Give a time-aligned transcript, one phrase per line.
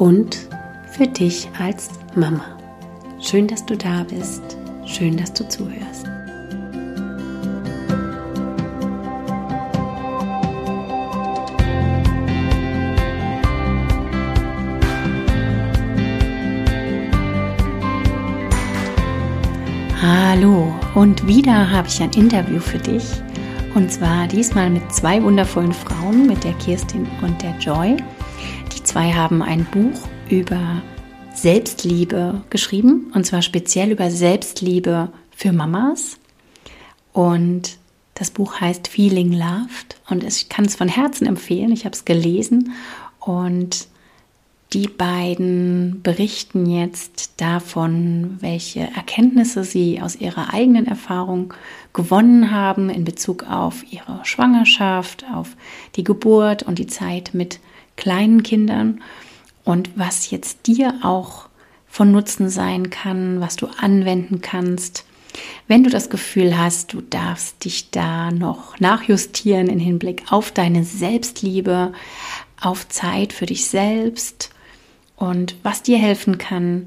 [0.00, 0.48] und
[0.86, 2.44] für dich als Mama.
[3.20, 4.42] Schön, dass du da bist.
[4.86, 6.06] Schön, dass du zuhörst.
[20.00, 23.04] Hallo und wieder habe ich ein Interview für dich
[23.74, 27.98] und zwar diesmal mit zwei wundervollen Frauen, mit der Kirstin und der Joy.
[28.90, 30.82] Zwei haben ein Buch über
[31.32, 33.12] Selbstliebe geschrieben.
[33.14, 36.18] Und zwar speziell über Selbstliebe für Mamas.
[37.12, 37.78] Und
[38.14, 40.00] das Buch heißt Feeling Loved.
[40.10, 41.70] Und ich kann es von Herzen empfehlen.
[41.70, 42.72] Ich habe es gelesen.
[43.20, 43.86] Und
[44.72, 51.54] die beiden berichten jetzt davon, welche Erkenntnisse sie aus ihrer eigenen Erfahrung
[51.92, 55.56] gewonnen haben in Bezug auf ihre Schwangerschaft, auf
[55.94, 57.60] die Geburt und die Zeit mit
[58.00, 59.02] kleinen Kindern
[59.62, 61.48] und was jetzt dir auch
[61.86, 65.04] von Nutzen sein kann, was du anwenden kannst.
[65.68, 70.82] Wenn du das Gefühl hast, du darfst dich da noch nachjustieren in Hinblick auf deine
[70.82, 71.92] Selbstliebe,
[72.60, 74.50] auf Zeit für dich selbst,
[75.16, 76.86] und was dir helfen kann,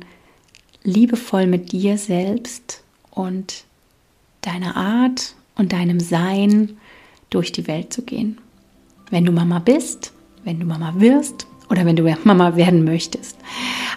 [0.84, 3.66] liebevoll mit dir selbst und
[4.42, 6.78] deiner Art und deinem Sein
[7.30, 8.40] durch die Welt zu gehen.
[9.12, 10.13] Wenn du Mama bist,
[10.44, 13.38] wenn du Mama wirst oder wenn du Mama werden möchtest.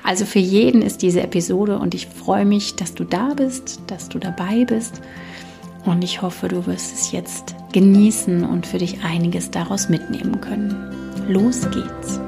[0.02, 4.08] Also für jeden ist diese Episode und ich freue mich, dass du da bist, dass
[4.08, 5.00] du dabei bist
[5.84, 10.74] und ich hoffe, du wirst es jetzt genießen und für dich einiges daraus mitnehmen können.
[11.28, 12.20] Los geht's!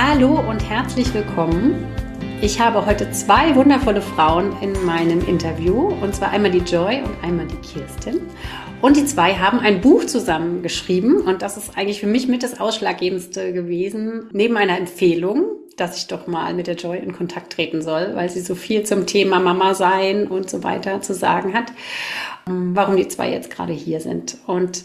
[0.00, 1.84] Hallo und herzlich willkommen.
[2.40, 7.24] Ich habe heute zwei wundervolle Frauen in meinem Interview, und zwar einmal die Joy und
[7.24, 8.20] einmal die Kirstin.
[8.80, 12.44] Und die zwei haben ein Buch zusammen geschrieben und das ist eigentlich für mich mit
[12.44, 17.54] das Ausschlaggebendste gewesen, neben einer Empfehlung, dass ich doch mal mit der Joy in Kontakt
[17.54, 21.54] treten soll, weil sie so viel zum Thema Mama sein und so weiter zu sagen
[21.54, 21.72] hat,
[22.46, 24.38] warum die zwei jetzt gerade hier sind.
[24.46, 24.84] Und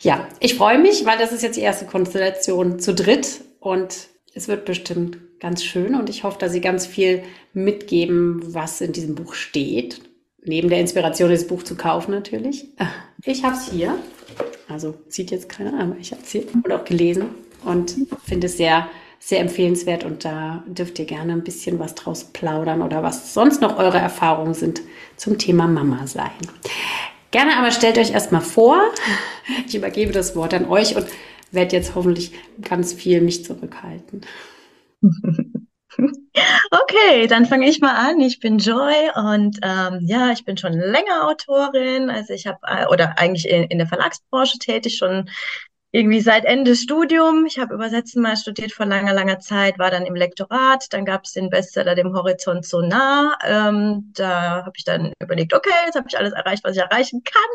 [0.00, 4.46] ja, ich freue mich, weil das ist jetzt die erste Konstellation zu dritt und es
[4.46, 9.16] wird bestimmt ganz schön und ich hoffe, dass Sie ganz viel mitgeben, was in diesem
[9.16, 10.00] Buch steht.
[10.44, 12.68] Neben der Inspiration, das Buch zu kaufen natürlich.
[13.24, 13.98] Ich habe es hier.
[14.68, 17.30] Also sieht jetzt keiner, aber ich habe es hier und auch gelesen
[17.64, 18.88] und finde es sehr,
[19.18, 23.60] sehr empfehlenswert und da dürft ihr gerne ein bisschen was draus plaudern oder was sonst
[23.60, 24.82] noch eure Erfahrungen sind
[25.16, 26.30] zum Thema Mama sein.
[27.32, 28.80] Gerne aber stellt euch erstmal vor.
[29.66, 31.06] Ich übergebe das Wort an euch und
[31.50, 32.32] werde jetzt hoffentlich
[32.62, 34.22] ganz viel mich zurückhalten.
[36.70, 38.20] Okay, dann fange ich mal an.
[38.20, 42.10] Ich bin Joy und ähm, ja, ich bin schon länger Autorin.
[42.10, 45.28] Also ich habe äh, oder eigentlich in, in der Verlagsbranche tätig schon
[45.90, 47.46] irgendwie seit Ende Studium.
[47.46, 50.86] Ich habe Übersetzen mal studiert vor langer, langer Zeit, war dann im Lektorat.
[50.90, 53.38] Dann gab es den Bestseller Dem Horizont so nah.
[53.44, 57.22] Ähm, da habe ich dann überlegt, okay, jetzt habe ich alles erreicht, was ich erreichen
[57.24, 57.50] kann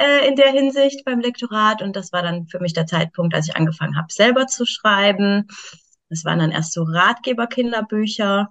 [0.00, 1.82] äh, in der Hinsicht beim Lektorat.
[1.82, 5.46] Und das war dann für mich der Zeitpunkt, als ich angefangen habe, selber zu schreiben.
[6.08, 8.48] Das waren dann erst so Ratgeber-Kinderbücher.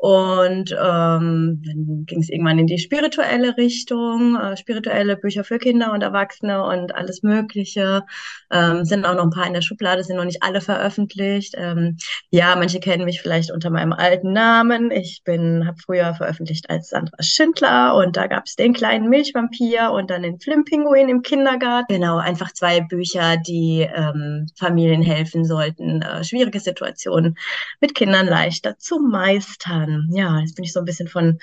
[0.00, 5.92] Und ähm, dann ging es irgendwann in die spirituelle Richtung, äh, spirituelle Bücher für Kinder
[5.92, 8.04] und Erwachsene und alles Mögliche.
[8.52, 11.54] Ähm, sind auch noch ein paar in der Schublade, sind noch nicht alle veröffentlicht.
[11.58, 11.96] Ähm,
[12.30, 14.92] ja, manche kennen mich vielleicht unter meinem alten Namen.
[14.92, 19.90] Ich bin, habe früher veröffentlicht als Sandra Schindler und da gab es den kleinen Milchvampir
[19.90, 21.92] und dann den Flimpinguin im Kindergarten.
[21.92, 27.36] Genau, einfach zwei Bücher, die ähm, Familien helfen sollten, äh, schwierige Situationen
[27.80, 31.38] mit Kindern leichter zu meistern dann, ja, jetzt bin ich so ein bisschen von,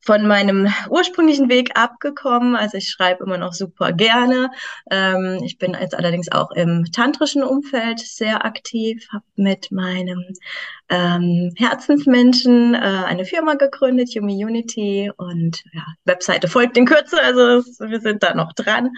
[0.00, 2.56] von meinem ursprünglichen Weg abgekommen.
[2.56, 4.50] Also ich schreibe immer noch super gerne.
[4.90, 10.24] Ähm, ich bin jetzt allerdings auch im tantrischen Umfeld sehr aktiv, habe mit meinem
[10.88, 17.62] ähm, Herzensmenschen äh, eine Firma gegründet, Yumi Unity und ja, Webseite folgt in Kürze, also
[17.80, 18.90] wir sind da noch dran.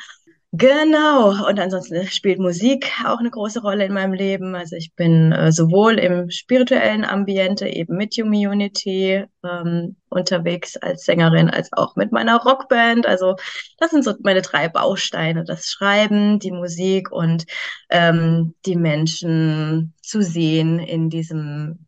[0.52, 4.56] Genau, und ansonsten spielt Musik auch eine große Rolle in meinem Leben.
[4.56, 11.50] Also ich bin äh, sowohl im spirituellen Ambiente, eben mit Community ähm, unterwegs als Sängerin,
[11.50, 13.06] als auch mit meiner Rockband.
[13.06, 13.36] Also
[13.78, 17.44] das sind so meine drei Bausteine, das Schreiben, die Musik und
[17.88, 21.86] ähm, die Menschen zu sehen in diesem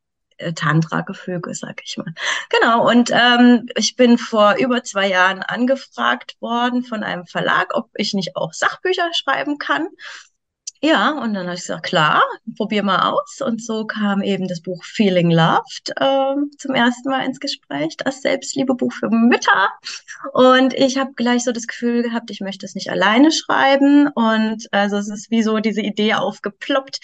[0.55, 2.13] Tantra-Gefüge, sag ich mal.
[2.49, 7.91] Genau, und ähm, ich bin vor über zwei Jahren angefragt worden von einem Verlag, ob
[7.95, 9.89] ich nicht auch Sachbücher schreiben kann.
[10.85, 12.25] Ja, und dann habe ich gesagt, klar,
[12.57, 13.41] probier mal aus.
[13.41, 18.21] Und so kam eben das Buch Feeling Loved äh, zum ersten Mal ins Gespräch, das
[18.21, 19.71] Selbstliebebuch für Mütter.
[20.33, 24.09] Und ich habe gleich so das Gefühl gehabt, ich möchte es nicht alleine schreiben.
[24.09, 26.99] Und also es ist wie so diese Idee aufgeploppt,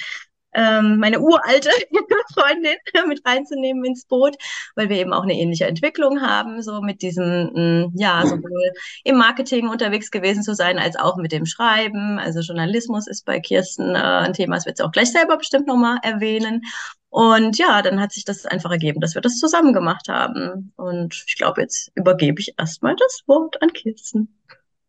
[0.54, 1.70] ähm, meine uralte
[2.34, 2.76] Freundin
[3.08, 4.36] mit reinzunehmen ins Boot,
[4.74, 8.72] weil wir eben auch eine ähnliche Entwicklung haben, so mit diesem, mm, ja, sowohl
[9.04, 12.18] im Marketing unterwegs gewesen zu sein, als auch mit dem Schreiben.
[12.18, 15.66] Also Journalismus ist bei Kirsten äh, ein Thema, das wird sie auch gleich selber bestimmt
[15.66, 16.62] nochmal erwähnen.
[17.10, 20.72] Und ja, dann hat sich das einfach ergeben, dass wir das zusammen gemacht haben.
[20.76, 24.38] Und ich glaube, jetzt übergebe ich erstmal das Wort an Kirsten.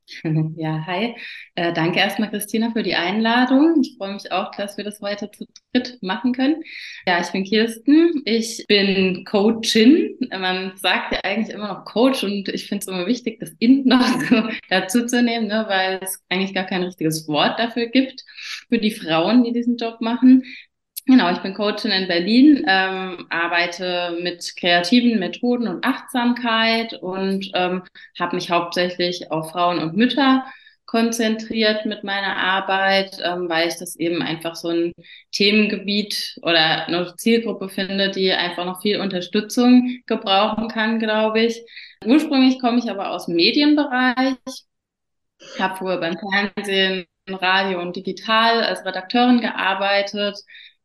[0.57, 1.15] Ja, hi.
[1.56, 3.81] Äh, danke erstmal, Christina, für die Einladung.
[3.81, 6.63] Ich freue mich auch, dass wir das weiter zu dritt machen können.
[7.07, 8.21] Ja, ich bin Kirsten.
[8.25, 10.17] Ich bin Coachin.
[10.31, 13.83] Man sagt ja eigentlich immer noch Coach und ich finde es immer wichtig, das In
[13.88, 18.23] noch so dazu zu nehmen, ne, weil es eigentlich gar kein richtiges Wort dafür gibt
[18.69, 20.44] für die Frauen, die diesen Job machen.
[21.06, 27.84] Genau, ich bin Coachin in Berlin, ähm, arbeite mit kreativen Methoden und Achtsamkeit und ähm,
[28.19, 30.46] habe mich hauptsächlich auf Frauen und Mütter
[30.86, 34.92] konzentriert mit meiner Arbeit, ähm, weil ich das eben einfach so ein
[35.31, 41.62] Themengebiet oder eine Zielgruppe finde, die einfach noch viel Unterstützung gebrauchen kann, glaube ich.
[42.06, 44.36] Ursprünglich komme ich aber aus dem Medienbereich,
[45.60, 50.36] habe früher beim Fernsehen, Radio und Digital als Redakteurin gearbeitet,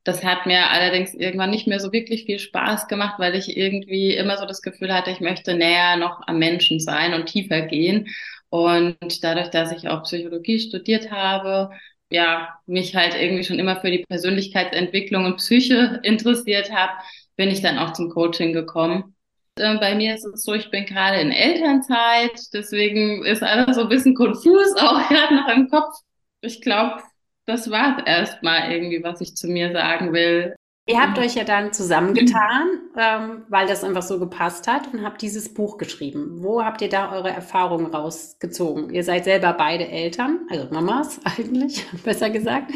[0.05, 4.15] das hat mir allerdings irgendwann nicht mehr so wirklich viel Spaß gemacht, weil ich irgendwie
[4.15, 8.09] immer so das Gefühl hatte, ich möchte näher noch am Menschen sein und tiefer gehen.
[8.51, 11.71] Und dadurch, dass ich auch Psychologie studiert habe,
[12.11, 16.93] ja, mich halt irgendwie schon immer für die Persönlichkeitsentwicklung und Psyche interessiert habe,
[17.37, 19.17] bin ich dann auch zum Coaching gekommen.
[19.57, 23.83] Äh, bei mir ist es so, ich bin gerade in Elternzeit, deswegen ist alles so
[23.83, 25.95] ein bisschen konfus, auch gerade noch im Kopf.
[26.43, 27.03] Ich glaube,
[27.47, 30.55] das war erstmal irgendwie, was ich zu mir sagen will.
[30.87, 35.23] Ihr habt euch ja dann zusammengetan, ähm, weil das einfach so gepasst hat und habt
[35.23, 36.43] dieses Buch geschrieben.
[36.43, 38.91] Wo habt ihr da eure Erfahrungen rausgezogen?
[38.91, 42.71] Ihr seid selber beide Eltern, also Mamas eigentlich, besser gesagt.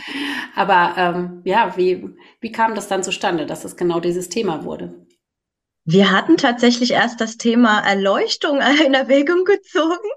[0.57, 2.09] Aber ähm, ja, wie,
[2.41, 5.07] wie kam das dann zustande, dass es genau dieses Thema wurde?
[5.85, 10.09] Wir hatten tatsächlich erst das Thema Erleuchtung in Erwägung gezogen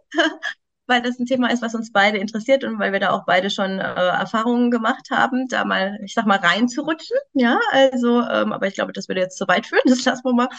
[0.91, 3.49] weil das ein Thema ist, was uns beide interessiert und weil wir da auch beide
[3.49, 7.17] schon äh, Erfahrungen gemacht haben, da mal, ich sag mal, reinzurutschen.
[7.33, 10.33] Ja, also, ähm, aber ich glaube, das würde jetzt zu weit führen, das lassen wir
[10.33, 10.49] mal.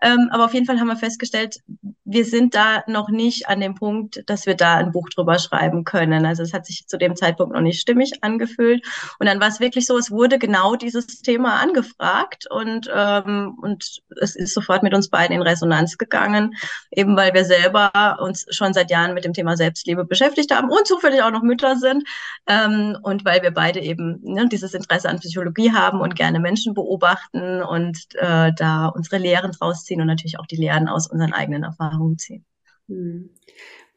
[0.00, 1.58] Ähm, aber auf jeden Fall haben wir festgestellt,
[2.04, 5.84] wir sind da noch nicht an dem Punkt, dass wir da ein Buch drüber schreiben
[5.84, 6.24] können.
[6.24, 8.86] Also es hat sich zu dem Zeitpunkt noch nicht stimmig angefühlt.
[9.18, 14.00] Und dann war es wirklich so, es wurde genau dieses Thema angefragt und, ähm, und
[14.20, 16.54] es ist sofort mit uns beiden in Resonanz gegangen,
[16.92, 20.86] eben weil wir selber uns schon seit Jahren mit dem Thema Selbstliebe beschäftigt haben und
[20.86, 22.04] zufällig auch noch Mütter sind.
[22.46, 26.72] Ähm, und weil wir beide eben ne, dieses Interesse an Psychologie haben und gerne Menschen
[26.72, 31.32] beobachten und äh, da unsere Lehren draus ziehen und natürlich auch die Lehren aus unseren
[31.32, 32.44] eigenen Erfahrungen ziehen.
[32.88, 33.30] Hm.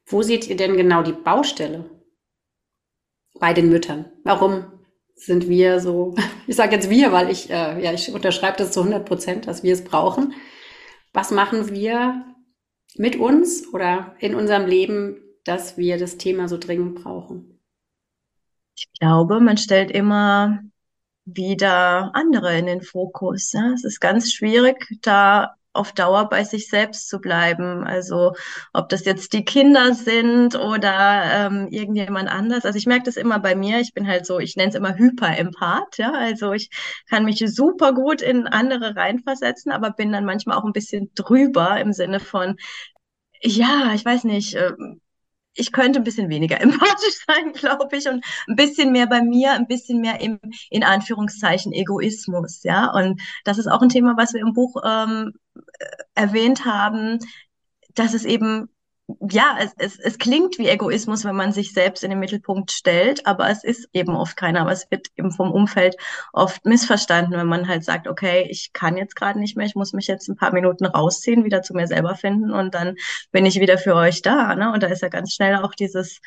[0.06, 1.90] Wo seht ihr denn genau die Baustelle
[3.40, 4.06] bei den Müttern?
[4.24, 4.66] Warum
[5.16, 6.16] sind wir so,
[6.48, 9.64] ich sage jetzt wir, weil ich, äh, ja, ich unterschreibe das zu 100 Prozent, dass
[9.64, 10.34] wir es brauchen.
[11.14, 12.26] Was machen wir
[12.96, 17.60] mit uns oder in unserem Leben, dass wir das Thema so dringend brauchen?
[18.76, 20.62] Ich glaube, man stellt immer
[21.26, 23.52] wieder andere in den Fokus.
[23.52, 23.72] Ja?
[23.74, 27.84] Es ist ganz schwierig, da auf Dauer bei sich selbst zu bleiben.
[27.84, 28.34] Also
[28.74, 32.66] ob das jetzt die Kinder sind oder ähm, irgendjemand anders.
[32.66, 33.80] Also ich merke das immer bei mir.
[33.80, 35.98] Ich bin halt so, ich nenne es immer Hyperempath.
[35.98, 36.70] Ja, also ich
[37.10, 41.80] kann mich super gut in andere reinversetzen, aber bin dann manchmal auch ein bisschen drüber
[41.80, 42.58] im Sinne von,
[43.42, 44.56] ja, ich weiß nicht.
[45.56, 49.22] Äh, ich könnte ein bisschen weniger empathisch sein, glaube ich, und ein bisschen mehr bei
[49.22, 50.40] mir, ein bisschen mehr im,
[50.70, 52.92] in Anführungszeichen, Egoismus, ja.
[52.92, 55.34] Und das ist auch ein Thema, was wir im Buch ähm,
[56.16, 57.20] erwähnt haben,
[57.96, 58.70] dass es eben
[59.20, 63.26] ja, es, es, es klingt wie Egoismus, wenn man sich selbst in den Mittelpunkt stellt,
[63.26, 64.62] aber es ist eben oft keiner.
[64.62, 65.96] Aber es wird eben vom Umfeld
[66.34, 69.94] oft missverstanden, wenn man halt sagt, okay, ich kann jetzt gerade nicht mehr, ich muss
[69.94, 72.96] mich jetzt ein paar Minuten rausziehen, wieder zu mir selber finden und dann
[73.32, 74.56] bin ich wieder für euch da.
[74.56, 74.72] Ne?
[74.72, 76.20] Und da ist ja ganz schnell auch dieses,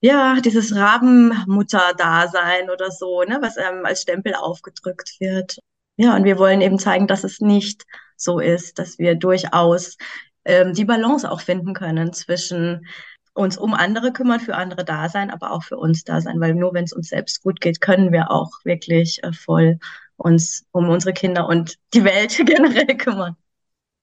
[0.00, 5.58] ja, dieses Rabenmutter-Dasein oder so, ne, was einem als Stempel aufgedrückt wird.
[5.96, 7.84] Ja, und wir wollen eben zeigen, dass es nicht
[8.16, 9.96] so ist, dass wir durchaus
[10.46, 12.86] ähm, die Balance auch finden können zwischen
[13.34, 16.54] uns um andere kümmern, für andere da sein, aber auch für uns da sein, weil
[16.54, 19.78] nur wenn es uns selbst gut geht, können wir auch wirklich äh, voll
[20.16, 23.36] uns um unsere Kinder und die Welt generell kümmern.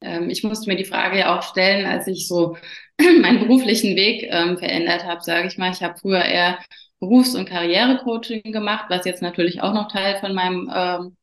[0.02, 2.58] Ähm, ich musste mir die Frage ja auch stellen, als ich so
[3.22, 5.72] meinen beruflichen Weg ähm, verändert habe, sage ich mal.
[5.72, 6.60] Ich habe früher eher
[7.00, 11.18] Berufs- und Karrierecoaching gemacht, was jetzt natürlich auch noch Teil von meinem ähm,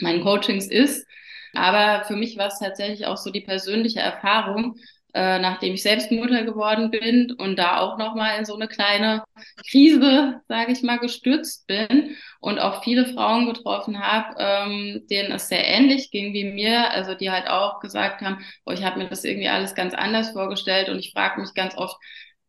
[0.00, 1.06] meinen Coachings ist.
[1.56, 4.76] Aber für mich war es tatsächlich auch so die persönliche Erfahrung,
[5.14, 9.22] äh, nachdem ich selbst Mutter geworden bin und da auch nochmal in so eine kleine
[9.70, 15.48] Krise, sage ich mal, gestürzt bin und auch viele Frauen getroffen habe, ähm, denen es
[15.48, 19.08] sehr ähnlich ging wie mir, also die halt auch gesagt haben, oh, ich habe mir
[19.08, 21.96] das irgendwie alles ganz anders vorgestellt und ich frage mich ganz oft,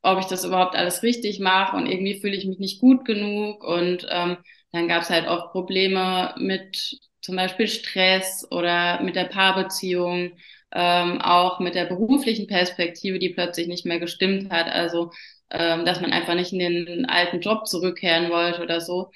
[0.01, 3.63] ob ich das überhaupt alles richtig mache und irgendwie fühle ich mich nicht gut genug.
[3.63, 4.38] Und ähm,
[4.71, 10.34] dann gab es halt oft Probleme mit zum Beispiel Stress oder mit der Paarbeziehung,
[10.72, 14.67] ähm, auch mit der beruflichen Perspektive, die plötzlich nicht mehr gestimmt hat.
[14.67, 15.12] Also,
[15.50, 19.12] ähm, dass man einfach nicht in den alten Job zurückkehren wollte oder so.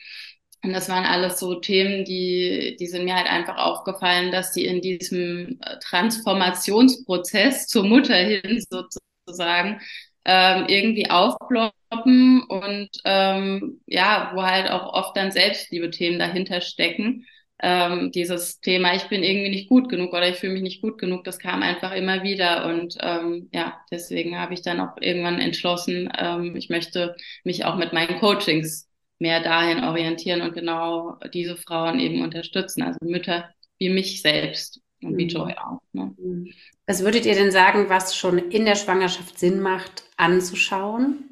[0.64, 4.66] Und das waren alles so Themen, die, die sind mir halt einfach aufgefallen, dass die
[4.66, 9.80] in diesem äh, Transformationsprozess zur Mutter hin sozusagen
[10.26, 17.26] ähm, irgendwie aufploppen und ähm, ja, wo halt auch oft dann Selbstliebe-Themen dahinter stecken
[17.62, 20.98] ähm, dieses Thema, ich bin irgendwie nicht gut genug oder ich fühle mich nicht gut
[20.98, 22.66] genug, das kam einfach immer wieder.
[22.68, 27.76] Und ähm, ja, deswegen habe ich dann auch irgendwann entschlossen, ähm, ich möchte mich auch
[27.76, 28.90] mit meinen Coachings
[29.20, 35.18] mehr dahin orientieren und genau diese Frauen eben unterstützen, also Mütter wie mich selbst und
[35.18, 35.30] wie mhm.
[35.30, 35.82] Joy auch.
[35.94, 36.14] Ne?
[36.18, 36.54] Mhm.
[36.88, 41.26] Was würdet ihr denn sagen, was schon in der Schwangerschaft Sinn macht, anzuschauen?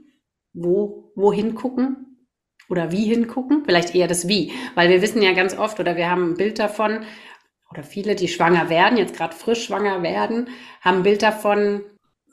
[0.53, 2.06] Wo, wohin gucken?
[2.69, 6.09] Oder wie hingucken, vielleicht eher das Wie, weil wir wissen ja ganz oft oder wir
[6.09, 7.05] haben ein Bild davon,
[7.71, 10.49] oder viele, die schwanger werden, jetzt gerade frisch schwanger werden,
[10.81, 11.83] haben ein Bild davon,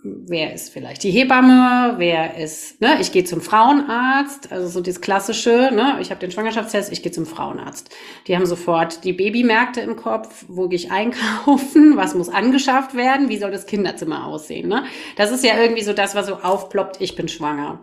[0.05, 5.00] wer ist vielleicht die Hebamme, wer ist, ne, ich gehe zum Frauenarzt, also so das
[5.00, 7.95] klassische, ne, ich habe den Schwangerschaftstest, ich gehe zum Frauenarzt.
[8.26, 13.31] Die haben sofort die Babymärkte im Kopf, wo gehe ich einkaufen, was muss angeschafft werden,
[13.31, 14.85] wie soll das Kinderzimmer aussehen, ne?
[15.17, 17.81] Das ist ja irgendwie so das, was so aufploppt, ich bin schwanger.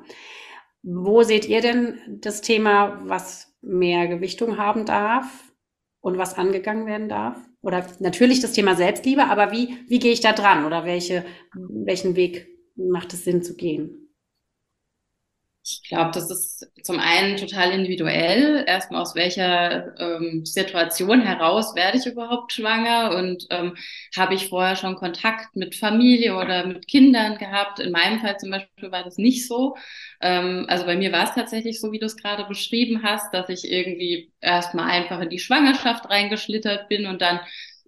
[0.83, 5.53] Wo seht ihr denn das Thema, was mehr Gewichtung haben darf
[5.99, 7.37] und was angegangen werden darf?
[7.61, 11.23] Oder natürlich das Thema Selbstliebe, aber wie, wie gehe ich da dran oder welche,
[11.53, 14.00] welchen Weg macht es Sinn zu gehen?
[15.63, 18.63] Ich glaube, das ist zum einen total individuell.
[18.67, 23.77] Erstmal aus welcher ähm, Situation heraus werde ich überhaupt schwanger und ähm,
[24.17, 27.79] habe ich vorher schon Kontakt mit Familie oder mit Kindern gehabt.
[27.79, 29.75] In meinem Fall zum Beispiel war das nicht so.
[30.19, 33.47] Ähm, also bei mir war es tatsächlich so, wie du es gerade beschrieben hast, dass
[33.49, 37.39] ich irgendwie erstmal einfach in die Schwangerschaft reingeschlittert bin und dann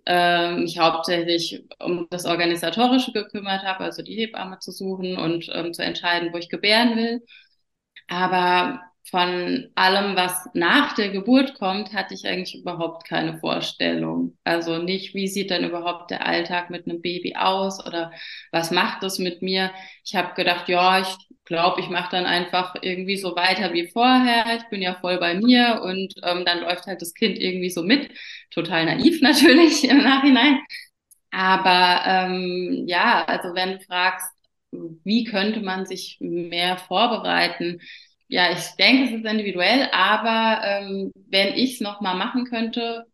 [0.06, 5.74] ähm, mich hauptsächlich um das Organisatorische gekümmert habe, also die Hebamme zu suchen und ähm,
[5.74, 7.22] zu entscheiden, wo ich gebären will.
[8.08, 14.38] Aber von allem, was nach der Geburt kommt, hatte ich eigentlich überhaupt keine Vorstellung.
[14.44, 18.12] Also nicht, wie sieht denn überhaupt der Alltag mit einem Baby aus oder
[18.52, 19.72] was macht das mit mir?
[20.06, 24.46] Ich habe gedacht, ja, ich glaube, ich mache dann einfach irgendwie so weiter wie vorher.
[24.58, 27.84] Ich bin ja voll bei mir und ähm, dann läuft halt das Kind irgendwie so
[27.84, 28.10] mit.
[28.52, 30.60] Total naiv natürlich im Nachhinein.
[31.32, 34.28] Aber ähm, ja, also wenn du fragst,
[35.04, 37.80] wie könnte man sich mehr vorbereiten?
[38.28, 43.06] Ja, ich denke, es ist individuell, aber ähm, wenn ich es nochmal machen könnte,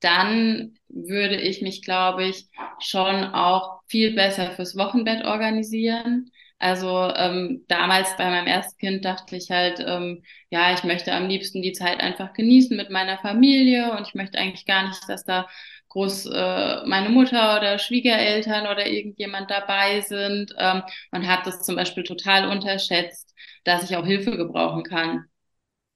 [0.00, 2.46] dann würde ich mich, glaube ich,
[2.80, 6.30] schon auch viel besser fürs Wochenbett organisieren.
[6.60, 11.28] Also ähm, damals bei meinem ersten Kind dachte ich halt, ähm, ja, ich möchte am
[11.28, 15.24] liebsten die Zeit einfach genießen mit meiner Familie und ich möchte eigentlich gar nicht, dass
[15.24, 15.48] da
[15.88, 21.76] groß äh, meine Mutter oder Schwiegereltern oder irgendjemand dabei sind ähm, und hat das zum
[21.76, 25.24] Beispiel total unterschätzt, dass ich auch Hilfe gebrauchen kann.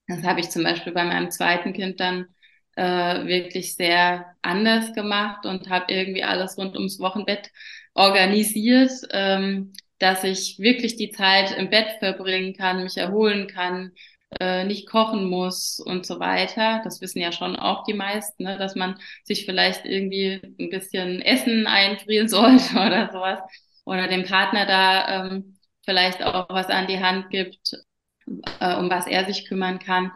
[0.08, 2.26] Das habe ich zum Beispiel bei meinem zweiten Kind dann
[2.76, 7.50] äh, wirklich sehr anders gemacht und habe irgendwie alles rund ums Wochenbett
[7.94, 13.92] organisiert, ähm, dass ich wirklich die Zeit im Bett verbringen kann, mich erholen kann,
[14.40, 16.80] äh, nicht kochen muss und so weiter.
[16.84, 18.58] Das wissen ja schon auch die meisten, ne?
[18.58, 23.40] dass man sich vielleicht irgendwie ein bisschen Essen einfrieren sollte oder sowas.
[23.84, 27.74] Oder dem Partner da ähm, vielleicht auch was an die Hand gibt,
[28.60, 30.12] äh, um was er sich kümmern kann.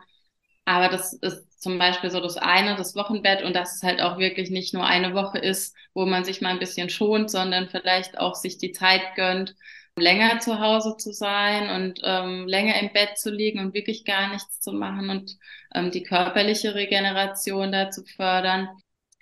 [0.65, 4.19] Aber das ist zum Beispiel so das eine, das Wochenbett und dass es halt auch
[4.19, 8.19] wirklich nicht nur eine Woche ist, wo man sich mal ein bisschen schont, sondern vielleicht
[8.19, 9.55] auch sich die Zeit gönnt,
[9.99, 14.31] länger zu Hause zu sein und ähm, länger im Bett zu liegen und wirklich gar
[14.33, 15.37] nichts zu machen und
[15.75, 18.69] ähm, die körperliche Regeneration da zu fördern,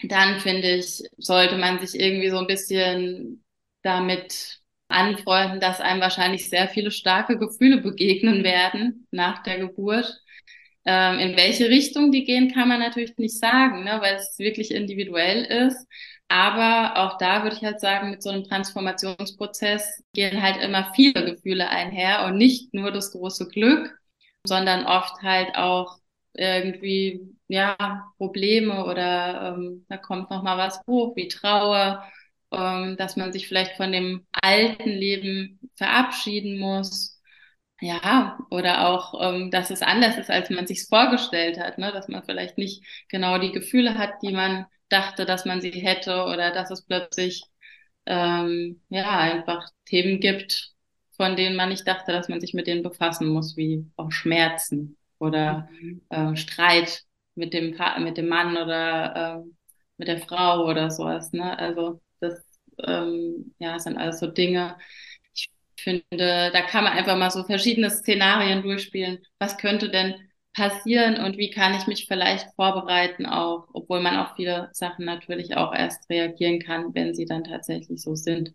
[0.02, 3.44] dann finde ich, sollte man sich irgendwie so ein bisschen
[3.82, 10.20] damit anfreunden, dass einem wahrscheinlich sehr viele starke Gefühle begegnen werden nach der Geburt.
[10.86, 14.70] Ähm, in welche Richtung die gehen, kann man natürlich nicht sagen, ne, weil es wirklich
[14.70, 15.86] individuell ist.
[16.28, 21.24] Aber auch da würde ich halt sagen, mit so einem Transformationsprozess gehen halt immer viele
[21.24, 23.96] Gefühle einher und nicht nur das große Glück,
[24.44, 25.98] sondern oft halt auch
[26.32, 27.76] irgendwie, ja,
[28.18, 32.04] Probleme oder ähm, da kommt noch mal was hoch, wie Trauer,
[32.52, 37.20] ähm, dass man sich vielleicht von dem alten Leben verabschieden muss.
[37.80, 41.92] Ja, oder auch, ähm, dass es anders ist, als man sich vorgestellt hat, ne?
[41.92, 46.24] dass man vielleicht nicht genau die Gefühle hat, die man dachte, dass man sie hätte,
[46.24, 47.42] oder dass es plötzlich
[48.06, 50.72] ähm, ja einfach Themen gibt,
[51.16, 54.96] von denen man nicht dachte, dass man sich mit denen befassen muss, wie auch Schmerzen
[55.18, 56.02] oder mhm.
[56.10, 57.02] äh, Streit
[57.34, 59.50] mit dem mit dem Mann oder äh,
[59.98, 61.32] mit der Frau oder sowas.
[61.32, 61.58] Ne?
[61.58, 62.44] Also das
[62.86, 64.76] ähm, ja sind alles so Dinge.
[65.34, 69.18] Ich finde, da kann man einfach mal so verschiedene Szenarien durchspielen.
[69.38, 70.14] Was könnte denn
[70.54, 75.56] passieren und wie kann ich mich vielleicht vorbereiten auch, obwohl man auf viele Sachen natürlich
[75.56, 78.54] auch erst reagieren kann, wenn sie dann tatsächlich so sind.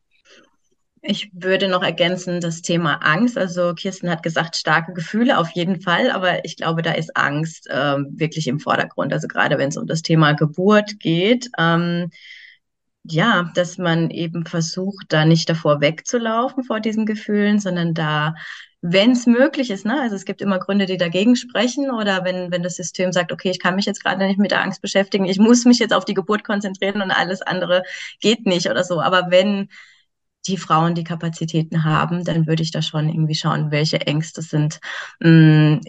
[1.02, 3.38] Ich würde noch ergänzen das Thema Angst.
[3.38, 7.70] Also Kirsten hat gesagt, starke Gefühle auf jeden Fall, aber ich glaube, da ist Angst
[7.72, 9.14] ähm, wirklich im Vordergrund.
[9.14, 12.10] Also gerade wenn es um das Thema Geburt geht, ähm,
[13.04, 18.36] ja, dass man eben versucht, da nicht davor wegzulaufen vor diesen Gefühlen, sondern da,
[18.82, 22.52] wenn es möglich ist, ne, also es gibt immer Gründe, die dagegen sprechen, oder wenn,
[22.52, 25.26] wenn das System sagt, okay, ich kann mich jetzt gerade nicht mit der Angst beschäftigen,
[25.26, 27.84] ich muss mich jetzt auf die Geburt konzentrieren und alles andere
[28.22, 29.02] geht nicht oder so.
[29.02, 29.70] Aber wenn
[30.48, 34.80] die Frauen die Kapazitäten haben, dann würde ich da schon irgendwie schauen, welche Ängste sind
[35.20, 35.82] mh,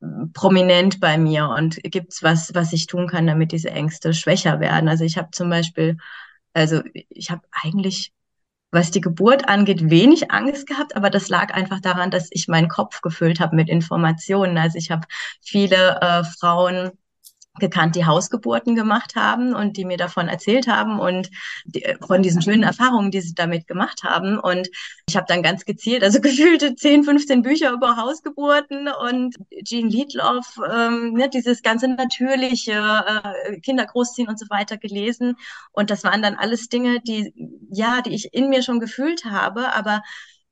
[0.00, 4.60] mm, prominent bei mir und gibt's was, was ich tun kann, damit diese Ängste schwächer
[4.60, 4.88] werden.
[4.88, 5.96] Also ich habe zum Beispiel,
[6.52, 8.12] also ich habe eigentlich
[8.70, 12.68] was die Geburt angeht, wenig Angst gehabt, aber das lag einfach daran, dass ich meinen
[12.68, 14.58] Kopf gefüllt habe mit Informationen.
[14.58, 15.06] Also ich habe
[15.40, 16.92] viele äh, Frauen
[17.58, 21.30] gekannt, die Hausgeburten gemacht haben und die mir davon erzählt haben und
[21.64, 24.38] die, von diesen schönen Erfahrungen, die sie damit gemacht haben.
[24.38, 24.68] Und
[25.08, 30.58] ich habe dann ganz gezielt, also gefühlte 10, 15 Bücher über Hausgeburten und Jean Liedloff,
[30.70, 35.36] ähm, ne, dieses ganze natürliche äh, Kinder großziehen und so weiter gelesen.
[35.72, 37.32] Und das waren dann alles Dinge, die,
[37.70, 40.02] ja, die ich in mir schon gefühlt habe, aber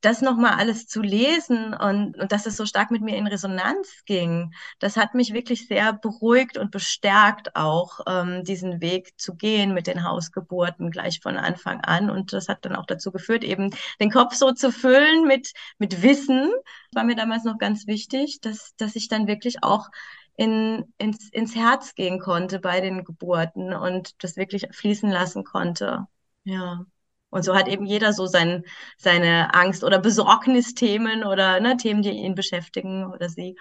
[0.00, 4.02] das nochmal alles zu lesen und, und dass es so stark mit mir in Resonanz
[4.04, 9.74] ging, das hat mich wirklich sehr beruhigt und bestärkt auch, ähm, diesen Weg zu gehen
[9.74, 12.10] mit den Hausgeburten gleich von Anfang an.
[12.10, 16.02] Und das hat dann auch dazu geführt, eben den Kopf so zu füllen mit, mit
[16.02, 16.50] Wissen.
[16.92, 19.88] War mir damals noch ganz wichtig, dass, dass ich dann wirklich auch
[20.36, 26.06] in, ins, ins Herz gehen konnte bei den Geburten und das wirklich fließen lassen konnte.
[26.44, 26.84] Ja.
[27.30, 28.64] Und so hat eben jeder so sein,
[28.98, 33.56] seine Angst- oder Besorgnisthemen oder ne, Themen, die ihn beschäftigen oder sie.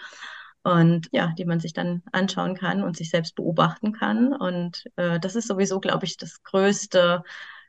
[0.64, 4.34] Und ja, die man sich dann anschauen kann und sich selbst beobachten kann.
[4.34, 7.24] Und äh, das ist sowieso, glaube ich, das größte,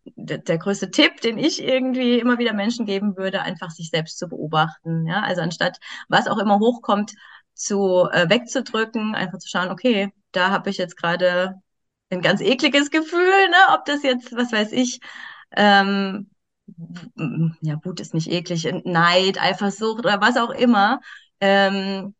[0.04, 4.18] der, der größte Tipp, den ich irgendwie immer wieder Menschen geben würde, einfach sich selbst
[4.18, 5.06] zu beobachten.
[5.06, 5.78] Ja, also anstatt
[6.08, 7.12] was auch immer hochkommt,
[7.56, 11.54] zu äh, wegzudrücken, einfach zu schauen, okay, da habe ich jetzt gerade
[12.10, 13.74] ein ganz ekliges Gefühl, ne?
[13.74, 15.00] ob das jetzt, was weiß ich,
[15.52, 16.30] ähm,
[17.60, 21.00] ja, Wut ist nicht eklig, Neid, Eifersucht oder was auch immer.
[21.40, 22.14] Ähm,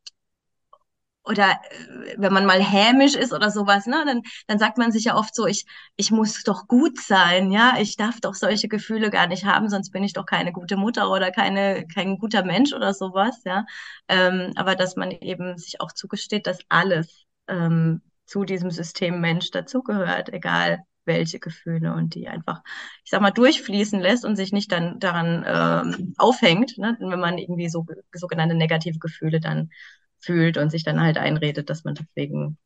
[1.24, 5.04] oder äh, wenn man mal hämisch ist oder sowas, ne, dann, dann sagt man sich
[5.04, 5.64] ja oft so, ich,
[5.96, 9.90] ich muss doch gut sein, ja, ich darf doch solche Gefühle gar nicht haben, sonst
[9.90, 13.66] bin ich doch keine gute Mutter oder keine, kein guter Mensch oder sowas, ja.
[14.08, 19.50] Ähm, aber dass man eben sich auch zugesteht, dass alles ähm, zu diesem System Mensch
[19.50, 22.62] dazugehört, egal welche Gefühle und die einfach,
[23.04, 26.96] ich sag mal, durchfließen lässt und sich nicht dann daran ähm, aufhängt, ne?
[27.00, 29.70] wenn man irgendwie so sogenannte negative Gefühle dann
[30.18, 32.58] fühlt und sich dann halt einredet, dass man deswegen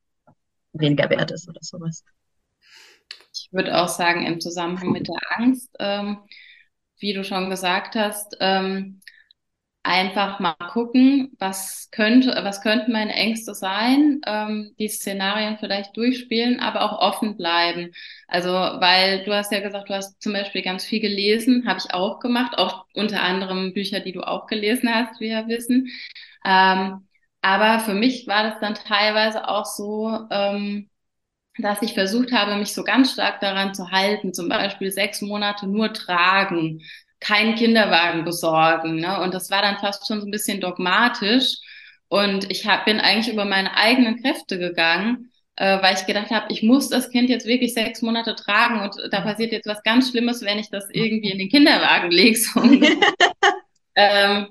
[0.72, 2.04] weniger wert ist oder sowas.
[3.32, 6.18] Ich würde auch sagen, im Zusammenhang mit der Angst, ähm,
[6.98, 9.00] wie du schon gesagt hast, ähm,
[9.82, 16.60] einfach mal gucken, was könnte, was könnten meine Ängste sein, ähm, die Szenarien vielleicht durchspielen,
[16.60, 17.92] aber auch offen bleiben.
[18.28, 21.94] Also, weil du hast ja gesagt, du hast zum Beispiel ganz viel gelesen, habe ich
[21.94, 25.88] auch gemacht, auch unter anderem Bücher, die du auch gelesen hast, wie wir wissen.
[26.44, 27.06] Ähm,
[27.42, 30.90] aber für mich war das dann teilweise auch so, ähm,
[31.58, 35.66] dass ich versucht habe, mich so ganz stark daran zu halten, zum Beispiel sechs Monate
[35.66, 36.80] nur tragen
[37.20, 38.96] keinen Kinderwagen besorgen.
[38.96, 39.20] Ne?
[39.20, 41.58] Und das war dann fast schon so ein bisschen dogmatisch.
[42.08, 46.46] Und ich hab, bin eigentlich über meine eigenen Kräfte gegangen, äh, weil ich gedacht habe,
[46.48, 50.10] ich muss das Kind jetzt wirklich sechs Monate tragen und da passiert jetzt was ganz
[50.10, 52.36] Schlimmes, wenn ich das irgendwie in den Kinderwagen lege.
[52.36, 52.62] So.
[53.94, 54.48] ähm,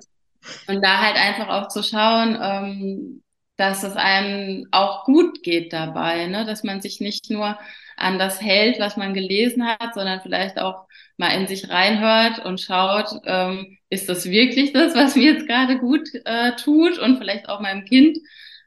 [0.67, 3.23] und da halt einfach auch zu schauen, ähm,
[3.57, 6.45] dass es einem auch gut geht dabei, ne?
[6.45, 7.57] dass man sich nicht nur
[7.97, 10.85] an das hält, was man gelesen hat, sondern vielleicht auch
[11.19, 15.77] mal in sich reinhört und schaut, ähm, ist das wirklich das, was mir jetzt gerade
[15.79, 18.17] gut äh, tut und vielleicht auch meinem Kind?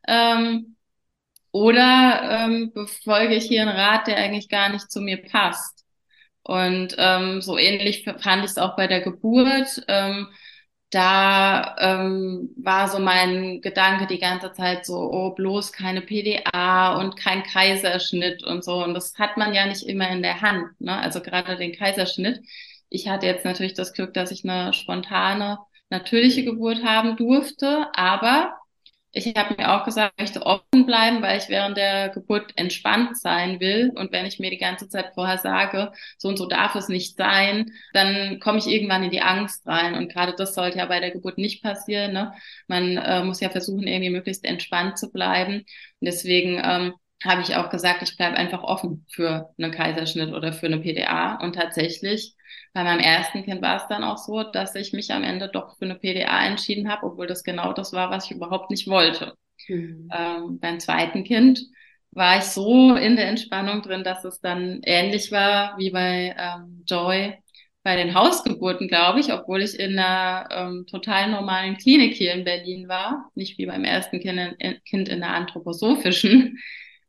[0.06, 0.76] Ähm,
[1.52, 5.84] oder ähm, befolge ich hier einen Rat, der eigentlich gar nicht zu mir passt?
[6.42, 9.84] Und ähm, so ähnlich fand ich es auch bei der Geburt.
[9.88, 10.28] Ähm,
[10.92, 17.16] da ähm, war so mein Gedanke die ganze Zeit so, oh, bloß keine PDA und
[17.16, 18.84] kein Kaiserschnitt und so.
[18.84, 20.98] Und das hat man ja nicht immer in der Hand, ne?
[20.98, 22.42] Also gerade den Kaiserschnitt.
[22.90, 28.54] Ich hatte jetzt natürlich das Glück, dass ich eine spontane, natürliche Geburt haben durfte, aber
[29.14, 33.18] ich habe mir auch gesagt, ich möchte offen bleiben, weil ich während der Geburt entspannt
[33.18, 33.92] sein will.
[33.94, 37.16] Und wenn ich mir die ganze Zeit vorher sage, so und so darf es nicht
[37.16, 39.94] sein, dann komme ich irgendwann in die Angst rein.
[39.94, 42.14] Und gerade das sollte ja bei der Geburt nicht passieren.
[42.14, 42.32] Ne?
[42.68, 45.56] Man äh, muss ja versuchen, irgendwie möglichst entspannt zu bleiben.
[45.56, 45.66] Und
[46.00, 50.66] deswegen ähm, habe ich auch gesagt, ich bleibe einfach offen für einen Kaiserschnitt oder für
[50.66, 51.34] eine PDA.
[51.36, 52.34] Und tatsächlich
[52.72, 55.76] bei meinem ersten Kind war es dann auch so, dass ich mich am Ende doch
[55.76, 59.34] für eine PDA entschieden habe, obwohl das genau das war, was ich überhaupt nicht wollte.
[59.68, 60.08] Mhm.
[60.12, 61.60] Ähm, beim zweiten Kind
[62.10, 66.84] war ich so in der Entspannung drin, dass es dann ähnlich war wie bei ähm,
[66.86, 67.34] Joy
[67.82, 72.44] bei den Hausgeburten, glaube ich, obwohl ich in einer ähm, total normalen Klinik hier in
[72.44, 76.58] Berlin war, nicht wie beim ersten Kind in, kind in der anthroposophischen.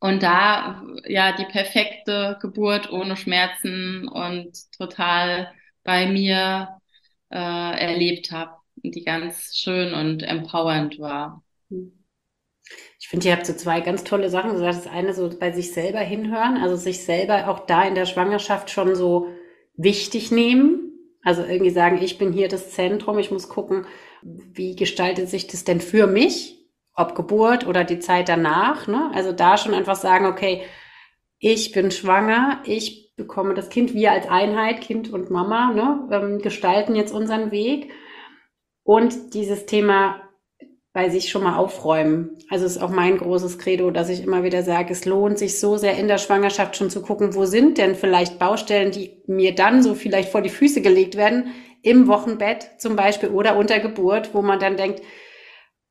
[0.03, 5.49] Und da ja die perfekte Geburt ohne Schmerzen und total
[5.85, 6.81] bei mir
[7.29, 11.41] äh, erlebt habe, die ganz schön und empowernd war.
[11.69, 14.75] Ich finde, ihr habt so zwei ganz tolle Sachen gesagt.
[14.75, 18.71] Das eine so bei sich selber hinhören, also sich selber auch da in der Schwangerschaft
[18.71, 19.29] schon so
[19.77, 20.91] wichtig nehmen.
[21.23, 23.85] Also irgendwie sagen, ich bin hier das Zentrum, ich muss gucken,
[24.21, 26.62] wie gestaltet sich das denn für mich?
[26.95, 28.87] Ob Geburt oder die Zeit danach.
[28.87, 29.11] Ne?
[29.13, 30.63] Also da schon einfach sagen, okay,
[31.39, 36.39] ich bin schwanger, ich bekomme das Kind, wir als Einheit, Kind und Mama, ne, ähm,
[36.39, 37.91] gestalten jetzt unseren Weg.
[38.83, 40.21] Und dieses Thema
[40.93, 42.37] bei sich schon mal aufräumen.
[42.49, 45.75] Also ist auch mein großes Credo, dass ich immer wieder sage, es lohnt sich so
[45.75, 49.81] sehr in der Schwangerschaft schon zu gucken, wo sind denn vielleicht Baustellen, die mir dann
[49.81, 51.47] so vielleicht vor die Füße gelegt werden,
[51.81, 55.01] im Wochenbett zum Beispiel oder unter Geburt, wo man dann denkt,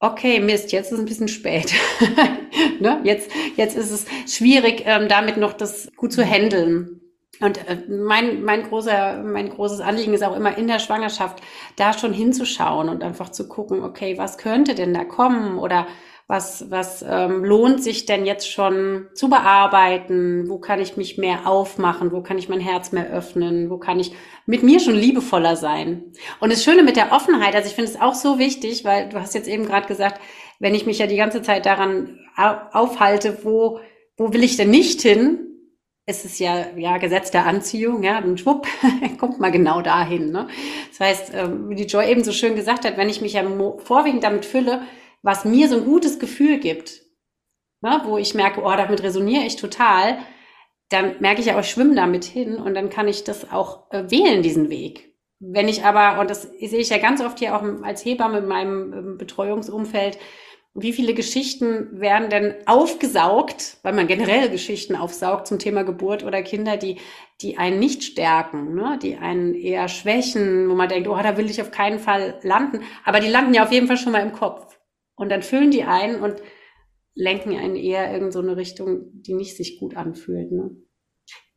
[0.02, 1.72] okay, Mist, jetzt ist es ein bisschen spät.
[2.80, 3.00] ne?
[3.04, 7.00] jetzt, jetzt ist es schwierig, ähm, damit noch das gut zu handeln.
[7.40, 11.40] Und äh, mein, mein, großer, mein großes Anliegen ist auch immer in der Schwangerschaft,
[11.76, 15.86] da schon hinzuschauen und einfach zu gucken, okay, was könnte denn da kommen oder
[16.32, 20.48] was, was ähm, lohnt sich denn jetzt schon zu bearbeiten?
[20.48, 22.10] Wo kann ich mich mehr aufmachen?
[22.10, 23.68] Wo kann ich mein Herz mehr öffnen?
[23.68, 24.14] Wo kann ich
[24.46, 26.04] mit mir schon liebevoller sein?
[26.40, 29.20] Und das Schöne mit der Offenheit, also ich finde es auch so wichtig, weil du
[29.20, 30.22] hast jetzt eben gerade gesagt,
[30.58, 33.80] wenn ich mich ja die ganze Zeit daran aufhalte, wo,
[34.16, 35.38] wo will ich denn nicht hin?
[36.06, 38.66] Es ist ja, ja Gesetz der Anziehung, ja, und schwupp,
[39.18, 40.30] kommt mal genau dahin.
[40.30, 40.48] Ne?
[40.88, 43.44] Das heißt, ähm, wie die Joy eben so schön gesagt hat, wenn ich mich ja
[43.84, 44.80] vorwiegend damit fülle,
[45.22, 47.02] was mir so ein gutes Gefühl gibt,
[47.80, 50.18] ne, wo ich merke, oh, damit resoniere ich total,
[50.88, 54.10] dann merke ich ja, ich schwimme damit hin und dann kann ich das auch äh,
[54.10, 55.14] wählen, diesen Weg.
[55.40, 58.46] Wenn ich aber, und das sehe ich ja ganz oft hier auch als Hebamme in
[58.46, 60.18] meinem ähm, Betreuungsumfeld,
[60.74, 66.42] wie viele Geschichten werden denn aufgesaugt, weil man generell Geschichten aufsaugt zum Thema Geburt oder
[66.42, 66.98] Kinder, die,
[67.42, 68.98] die einen nicht stärken, ne?
[69.02, 72.80] die einen eher schwächen, wo man denkt, oh, da will ich auf keinen Fall landen.
[73.04, 74.78] Aber die landen ja auf jeden Fall schon mal im Kopf.
[75.14, 76.36] Und dann füllen die ein und
[77.14, 80.50] lenken einen eher in so eine Richtung, die nicht sich gut anfühlt.
[80.52, 80.70] Ne?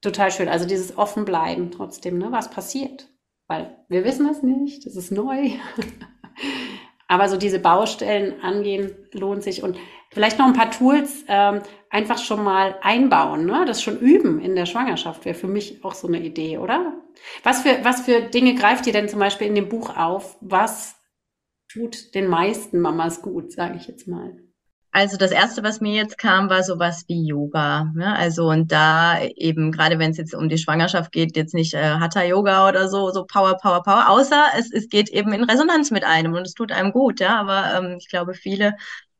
[0.02, 0.50] Total schön.
[0.50, 2.28] Also dieses Offenbleiben trotzdem, ne?
[2.32, 3.10] was passiert.
[3.48, 5.50] Weil wir wissen es nicht, das ist neu.
[7.08, 9.62] Aber so diese Baustellen angehen lohnt sich.
[9.62, 9.78] Und
[10.12, 13.64] vielleicht noch ein paar Tools ähm, einfach schon mal einbauen, ne?
[13.66, 17.00] das schon üben in der Schwangerschaft wäre für mich auch so eine Idee, oder?
[17.44, 20.38] Was für, was für Dinge greift ihr denn zum Beispiel in dem Buch auf?
[20.42, 20.95] Was
[21.76, 24.32] tut den meisten Mamas gut, sage ich jetzt mal.
[24.92, 27.92] Also das erste, was mir jetzt kam, war sowas wie Yoga.
[27.94, 28.16] Ne?
[28.16, 31.96] Also und da eben gerade wenn es jetzt um die Schwangerschaft geht, jetzt nicht äh,
[32.00, 35.92] Hatha Yoga oder so, so Power, Power, Power, außer es, es geht eben in Resonanz
[35.92, 37.20] mit einem und es tut einem gut.
[37.20, 38.76] Ja, aber ähm, ich glaube viele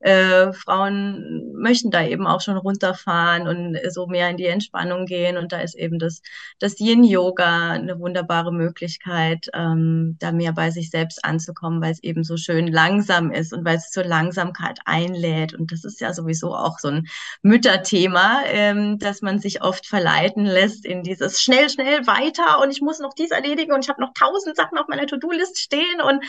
[0.06, 5.36] äh, Frauen möchten da eben auch schon runterfahren und so mehr in die Entspannung gehen.
[5.36, 6.22] Und da ist eben das,
[6.60, 12.24] das Yin-Yoga eine wunderbare Möglichkeit, ähm, da mehr bei sich selbst anzukommen, weil es eben
[12.24, 15.56] so schön langsam ist und weil es zur Langsamkeit einlädt.
[15.56, 17.08] Und das ist ja sowieso auch so ein
[17.42, 22.82] Mütterthema, ähm, dass man sich oft verleiten lässt in dieses schnell, schnell weiter und ich
[22.82, 26.24] muss noch dies erledigen und ich habe noch tausend Sachen auf meiner To-Do-List stehen und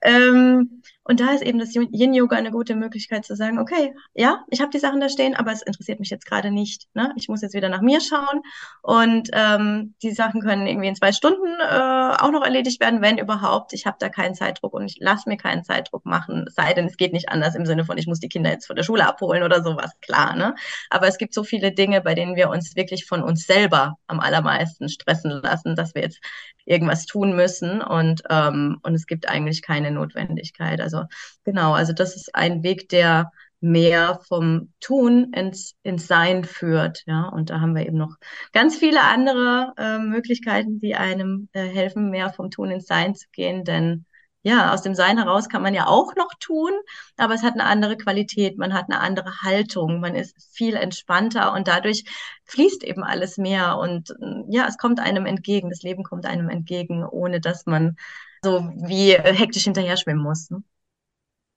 [0.00, 4.60] ähm, und da ist eben das Yin-Yoga eine gute Möglichkeit zu sagen, okay, ja, ich
[4.60, 6.86] habe die Sachen da stehen, aber es interessiert mich jetzt gerade nicht.
[6.92, 7.14] Ne?
[7.16, 8.42] Ich muss jetzt wieder nach mir schauen
[8.82, 13.16] und ähm, die Sachen können irgendwie in zwei Stunden äh, auch noch erledigt werden, wenn
[13.16, 13.72] überhaupt.
[13.72, 16.98] Ich habe da keinen Zeitdruck und ich lasse mir keinen Zeitdruck machen, sei denn, es
[16.98, 19.42] geht nicht anders im Sinne von, ich muss die Kinder jetzt von der Schule abholen
[19.42, 20.36] oder sowas, klar.
[20.36, 20.54] Ne?
[20.90, 24.20] Aber es gibt so viele Dinge, bei denen wir uns wirklich von uns selber am
[24.20, 26.20] allermeisten stressen lassen, dass wir jetzt
[26.66, 30.82] irgendwas tun müssen und, ähm, und es gibt eigentlich keine Notwendigkeit.
[30.82, 30.97] Also
[31.44, 33.30] genau, also das ist ein Weg, der
[33.60, 37.02] mehr vom Tun ins, ins Sein führt.
[37.06, 38.16] Ja, und da haben wir eben noch
[38.52, 43.26] ganz viele andere äh, Möglichkeiten, die einem äh, helfen, mehr vom Tun ins Sein zu
[43.32, 43.64] gehen.
[43.64, 44.04] Denn
[44.42, 46.70] ja, aus dem Sein heraus kann man ja auch noch tun,
[47.16, 51.52] aber es hat eine andere Qualität, man hat eine andere Haltung, man ist viel entspannter
[51.52, 52.04] und dadurch
[52.44, 54.14] fließt eben alles mehr und
[54.48, 57.96] ja, es kommt einem entgegen, das Leben kommt einem entgegen, ohne dass man
[58.42, 60.50] so wie hektisch hinterher schwimmen muss.
[60.50, 60.62] Ne?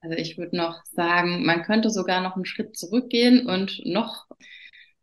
[0.01, 4.27] Also ich würde noch sagen, man könnte sogar noch einen Schritt zurückgehen und noch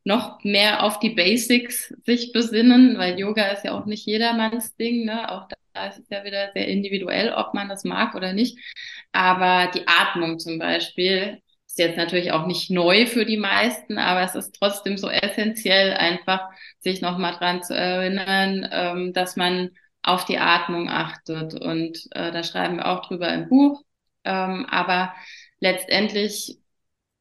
[0.04, 5.04] noch mehr auf die Basics sich besinnen, weil Yoga ist ja auch nicht jedermanns Ding,
[5.04, 5.30] ne?
[5.30, 8.58] Auch da ist es ja wieder sehr individuell, ob man das mag oder nicht.
[9.12, 14.22] Aber die Atmung zum Beispiel ist jetzt natürlich auch nicht neu für die meisten, aber
[14.22, 16.48] es ist trotzdem so essentiell, einfach
[16.80, 19.70] sich nochmal dran zu erinnern, ähm, dass man
[20.02, 21.54] auf die Atmung achtet.
[21.54, 23.82] Und äh, da schreiben wir auch drüber im Buch.
[24.24, 25.14] Ähm, aber
[25.60, 26.58] letztendlich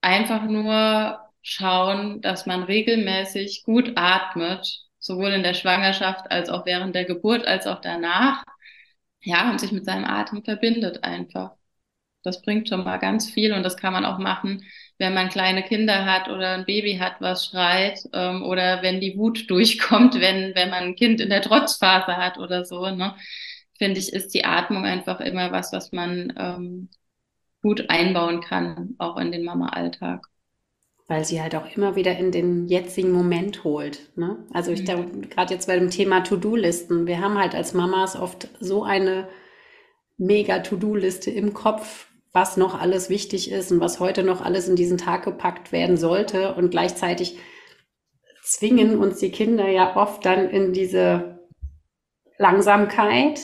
[0.01, 4.67] einfach nur schauen, dass man regelmäßig gut atmet,
[4.99, 8.43] sowohl in der Schwangerschaft als auch während der Geburt als auch danach.
[9.21, 11.51] Ja, und sich mit seinem Atem verbindet einfach.
[12.23, 14.63] Das bringt schon mal ganz viel und das kann man auch machen,
[14.97, 19.17] wenn man kleine Kinder hat oder ein Baby hat, was schreit ähm, oder wenn die
[19.17, 22.89] Wut durchkommt, wenn, wenn man ein Kind in der Trotzphase hat oder so.
[22.89, 23.15] Ne?
[23.77, 26.89] Finde ich, ist die Atmung einfach immer was, was man ähm,
[27.61, 30.27] gut einbauen kann, auch in den Mama-Alltag
[31.07, 34.11] weil sie halt auch immer wieder in den jetzigen Moment holt.
[34.17, 34.45] Ne?
[34.53, 35.29] Also ich mhm.
[35.29, 39.29] gerade jetzt bei dem Thema To-Do-Listen, wir haben halt als Mamas oft so eine
[40.17, 44.75] mega To-Do-Liste im Kopf, was noch alles wichtig ist und was heute noch alles in
[44.75, 47.39] diesen Tag gepackt werden sollte und gleichzeitig
[48.43, 51.39] zwingen uns die Kinder ja oft dann in diese
[52.37, 53.39] Langsamkeit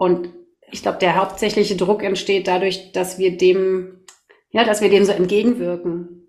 [0.00, 0.30] und
[0.70, 4.06] ich glaube, der hauptsächliche Druck entsteht dadurch, dass wir dem,
[4.50, 6.26] ja, dass wir dem so entgegenwirken.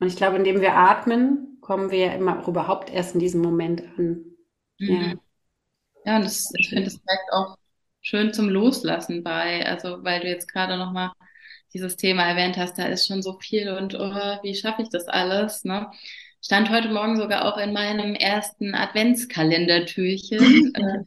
[0.00, 3.42] Und ich glaube, indem wir atmen, kommen wir ja immer auch überhaupt erst in diesem
[3.42, 4.24] Moment an.
[4.80, 4.88] Mhm.
[4.88, 5.14] Ja,
[6.04, 7.56] ja und das, ich finde, es zeigt auch
[8.00, 11.12] schön zum Loslassen bei, also weil du jetzt gerade nochmal
[11.74, 15.06] dieses Thema erwähnt hast, da ist schon so viel und oh, wie schaffe ich das
[15.06, 15.62] alles?
[15.62, 15.88] Ne?
[16.44, 20.74] Stand heute Morgen sogar auch in meinem ersten Adventskalendertürchen.
[20.74, 21.04] äh,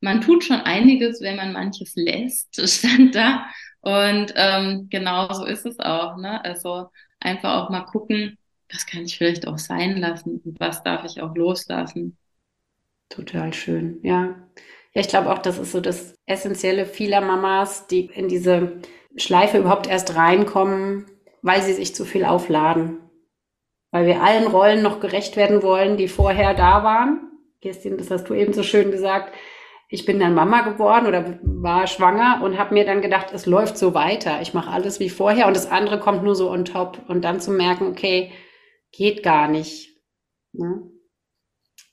[0.00, 3.46] man tut schon einiges, wenn man manches lässt, stand da.
[3.80, 6.16] Und ähm, genau so ist es auch.
[6.16, 6.44] Ne?
[6.44, 6.88] Also
[7.20, 8.38] einfach auch mal gucken,
[8.70, 12.16] was kann ich vielleicht auch sein lassen und was darf ich auch loslassen.
[13.08, 14.34] Total schön, ja.
[14.94, 18.80] Ja, ich glaube auch, das ist so das Essentielle vieler Mamas, die in diese
[19.16, 21.06] Schleife überhaupt erst reinkommen,
[21.40, 22.98] weil sie sich zu viel aufladen.
[23.90, 27.30] Weil wir allen Rollen noch gerecht werden wollen, die vorher da waren.
[27.62, 29.34] Kerstin, das hast du eben so schön gesagt
[29.90, 33.78] ich bin dann Mama geworden oder war schwanger und habe mir dann gedacht, es läuft
[33.78, 34.42] so weiter.
[34.42, 37.00] Ich mache alles wie vorher und das andere kommt nur so on top.
[37.08, 38.30] Und dann zu merken, okay,
[38.92, 39.88] geht gar nicht.
[40.52, 40.82] Ne?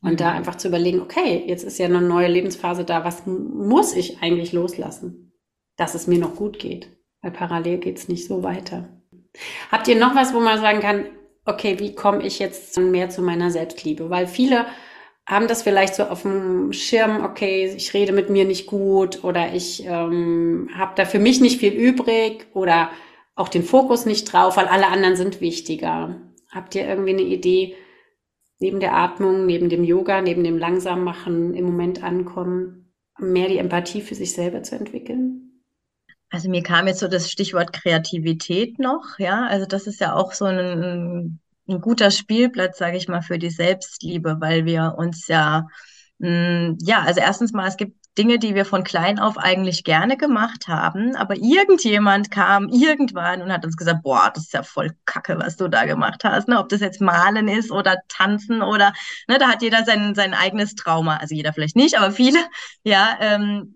[0.01, 3.95] Und da einfach zu überlegen, okay, jetzt ist ja eine neue Lebensphase da, was muss
[3.95, 5.33] ich eigentlich loslassen,
[5.77, 6.89] dass es mir noch gut geht?
[7.21, 8.89] Weil parallel geht es nicht so weiter.
[9.71, 11.05] Habt ihr noch was, wo man sagen kann,
[11.45, 14.09] okay, wie komme ich jetzt mehr zu meiner Selbstliebe?
[14.09, 14.65] Weil viele
[15.25, 19.53] haben das vielleicht so auf dem Schirm, okay, ich rede mit mir nicht gut oder
[19.53, 22.91] ich ähm, habe da für mich nicht viel übrig oder
[23.35, 26.21] auch den Fokus nicht drauf, weil alle anderen sind wichtiger.
[26.51, 27.75] Habt ihr irgendwie eine Idee,
[28.59, 34.01] neben der Atmung, neben dem Yoga, neben dem Langsammachen im Moment ankommen, mehr die Empathie
[34.01, 35.63] für sich selber zu entwickeln?
[36.29, 39.47] Also mir kam jetzt so das Stichwort Kreativität noch, ja.
[39.47, 43.49] Also das ist ja auch so ein ein guter Spielplatz, sage ich mal, für die
[43.49, 45.67] Selbstliebe, weil wir uns ja,
[46.19, 49.83] mh, hm, ja, also erstens mal, es gibt Dinge, die wir von klein auf eigentlich
[49.83, 51.15] gerne gemacht haben.
[51.15, 55.57] Aber irgendjemand kam irgendwann und hat uns gesagt, boah, das ist ja voll Kacke, was
[55.57, 56.47] du da gemacht hast.
[56.47, 56.59] Ne?
[56.59, 58.93] Ob das jetzt Malen ist oder Tanzen oder,
[59.27, 61.17] ne, da hat jeder sein, sein eigenes Trauma.
[61.17, 62.39] Also jeder vielleicht nicht, aber viele,
[62.83, 63.73] ja, ähm,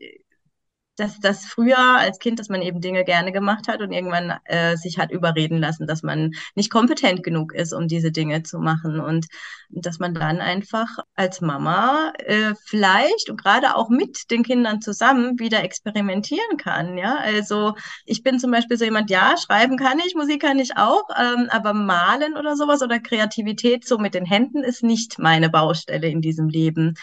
[0.99, 4.75] dass das früher als Kind, dass man eben Dinge gerne gemacht hat und irgendwann äh,
[4.77, 8.99] sich hat überreden lassen, dass man nicht kompetent genug ist, um diese Dinge zu machen
[8.99, 9.27] und
[9.69, 15.39] dass man dann einfach als Mama äh, vielleicht und gerade auch mit den Kindern zusammen
[15.39, 16.97] wieder experimentieren kann.
[16.97, 20.75] Ja, also ich bin zum Beispiel so jemand, ja, schreiben kann ich, Musik kann ich
[20.75, 25.49] auch, ähm, aber malen oder sowas oder Kreativität so mit den Händen ist nicht meine
[25.49, 26.95] Baustelle in diesem Leben.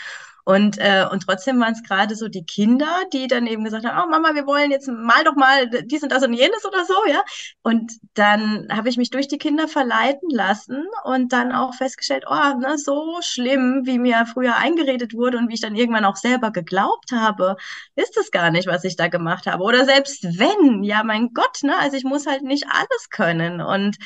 [0.47, 4.01] Und, äh, und trotzdem waren es gerade so die Kinder, die dann eben gesagt haben,
[4.01, 6.95] oh Mama, wir wollen jetzt mal doch mal dies und das und jenes oder so,
[7.09, 7.21] ja.
[7.65, 12.59] Und dann habe ich mich durch die Kinder verleiten lassen und dann auch festgestellt, oh,
[12.61, 16.53] ne, so schlimm, wie mir früher eingeredet wurde und wie ich dann irgendwann auch selber
[16.53, 17.57] geglaubt habe,
[17.97, 19.65] ist es gar nicht, was ich da gemacht habe.
[19.65, 23.61] Oder selbst wenn, ja, mein Gott, ne, also ich muss halt nicht alles können.
[23.61, 23.97] Und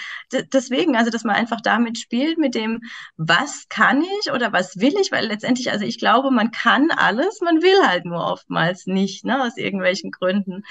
[0.54, 2.80] deswegen, also dass man einfach damit spielt, mit dem,
[3.18, 7.40] was kann ich oder was will ich, weil letztendlich, also ich glaube, man kann alles,
[7.40, 10.64] man will halt nur oftmals nicht, ne, aus irgendwelchen Gründen.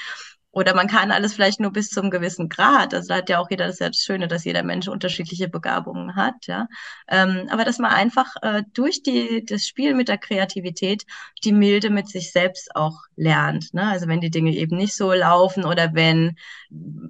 [0.52, 2.94] Oder man kann alles vielleicht nur bis zum gewissen Grad.
[2.96, 6.16] Also da hat ja auch jeder, das ja das Schöne, dass jeder Mensch unterschiedliche Begabungen
[6.16, 6.68] hat, ja.
[7.08, 11.06] Ähm, aber dass man einfach äh, durch die, das Spiel mit der Kreativität
[11.44, 13.74] die Milde mit sich selbst auch lernt.
[13.76, 13.84] Ne?
[13.84, 16.36] Also wenn die Dinge eben nicht so laufen oder wenn,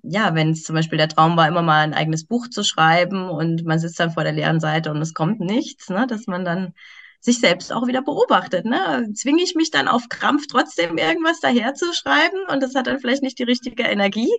[0.03, 3.29] ja, wenn es zum Beispiel der Traum war, immer mal ein eigenes Buch zu schreiben
[3.29, 6.07] und man sitzt dann vor der leeren Seite und es kommt nichts, ne?
[6.07, 6.73] dass man dann
[7.19, 8.65] sich selbst auch wieder beobachtet.
[8.65, 9.09] Ne?
[9.13, 13.39] Zwinge ich mich dann auf Krampf trotzdem irgendwas daherzuschreiben und das hat dann vielleicht nicht
[13.39, 14.31] die richtige Energie,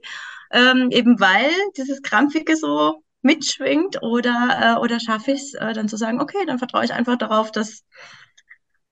[0.52, 5.88] ähm, eben weil dieses Krampfige so mitschwingt oder, äh, oder schaffe ich es äh, dann
[5.88, 7.84] zu sagen, okay, dann vertraue ich einfach darauf, dass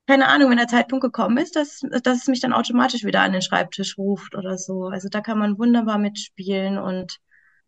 [0.07, 3.33] keine Ahnung, wenn der Zeitpunkt gekommen ist, dass, dass es mich dann automatisch wieder an
[3.33, 4.87] den Schreibtisch ruft oder so.
[4.87, 7.18] Also da kann man wunderbar mitspielen und,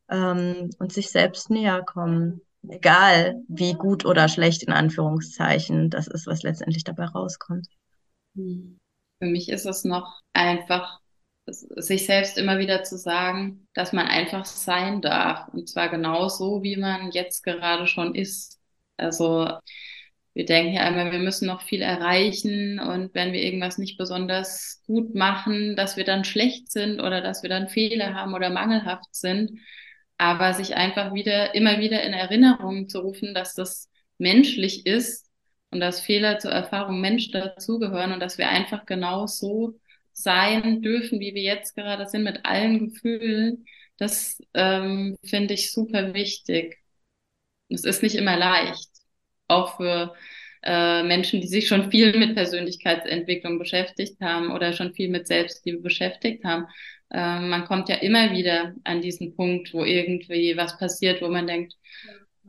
[0.09, 6.27] ähm, und sich selbst näher kommen egal wie gut oder schlecht in Anführungszeichen das ist,
[6.27, 7.66] was letztendlich dabei rauskommt.
[8.35, 11.01] Für mich ist es noch einfach,
[11.46, 15.49] sich selbst immer wieder zu sagen, dass man einfach sein darf.
[15.53, 18.61] Und zwar genau so, wie man jetzt gerade schon ist.
[18.96, 19.49] Also
[20.35, 24.81] wir denken ja einmal, wir müssen noch viel erreichen und wenn wir irgendwas nicht besonders
[24.87, 29.12] gut machen, dass wir dann schlecht sind oder dass wir dann Fehler haben oder mangelhaft
[29.14, 29.51] sind
[30.20, 35.30] aber sich einfach wieder, immer wieder in Erinnerung zu rufen, dass das menschlich ist
[35.70, 39.80] und dass Fehler zur Erfahrung Mensch dazugehören und dass wir einfach genau so
[40.12, 43.64] sein dürfen, wie wir jetzt gerade sind, mit allen Gefühlen,
[43.96, 46.78] das ähm, finde ich super wichtig.
[47.70, 48.90] Es ist nicht immer leicht,
[49.48, 50.14] auch für
[50.62, 55.80] äh, Menschen, die sich schon viel mit Persönlichkeitsentwicklung beschäftigt haben oder schon viel mit Selbstliebe
[55.80, 56.66] beschäftigt haben.
[57.11, 61.46] Äh, man kommt ja immer wieder an diesen Punkt, wo irgendwie was passiert, wo man
[61.46, 61.75] denkt,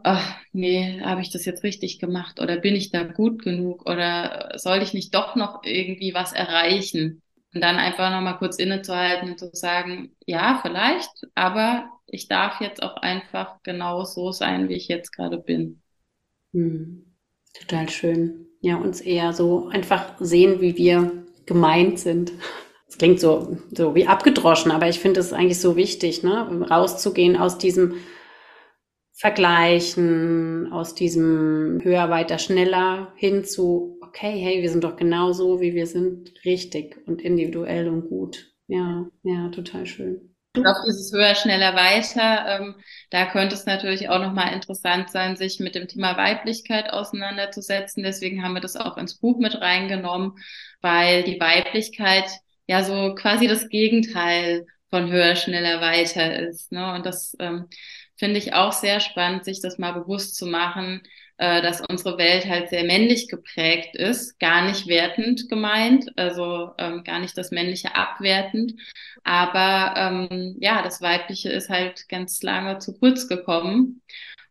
[0.04, 4.54] ach nee, habe ich das jetzt richtig gemacht oder bin ich da gut genug oder
[4.56, 7.21] soll ich nicht doch noch irgendwie was erreichen?
[7.54, 12.82] Und dann einfach nochmal kurz innezuhalten und zu sagen, ja, vielleicht, aber ich darf jetzt
[12.82, 15.82] auch einfach genau so sein, wie ich jetzt gerade bin.
[16.54, 17.06] Hm.
[17.54, 18.47] Total schön.
[18.62, 22.32] Ja, uns eher so einfach sehen, wie wir gemeint sind.
[22.91, 26.67] Das klingt so, so wie abgedroschen, aber ich finde es eigentlich so wichtig, ne?
[26.69, 27.95] rauszugehen aus diesem
[29.13, 35.62] Vergleichen, aus diesem höher, weiter, schneller hin zu, okay, hey, wir sind doch genau so,
[35.62, 38.51] wie wir sind, richtig und individuell und gut.
[38.67, 42.45] Ja, ja, total schön auf dieses höher, schneller, weiter.
[42.47, 42.75] Ähm,
[43.10, 48.04] da könnte es natürlich auch nochmal interessant sein, sich mit dem Thema Weiblichkeit auseinanderzusetzen.
[48.04, 50.34] Deswegen haben wir das auch ins Buch mit reingenommen,
[50.82, 52.25] weil die Weiblichkeit
[52.67, 56.71] ja so quasi das Gegenteil von höher, schneller, weiter ist.
[56.71, 56.93] Ne?
[56.93, 57.67] Und das ähm,
[58.17, 61.02] finde ich auch sehr spannend, sich das mal bewusst zu machen,
[61.38, 67.04] äh, dass unsere Welt halt sehr männlich geprägt ist, gar nicht wertend gemeint, also ähm,
[67.04, 68.74] gar nicht das Männliche abwertend,
[69.24, 74.03] aber ähm, ja, das Weibliche ist halt ganz lange zu kurz gekommen.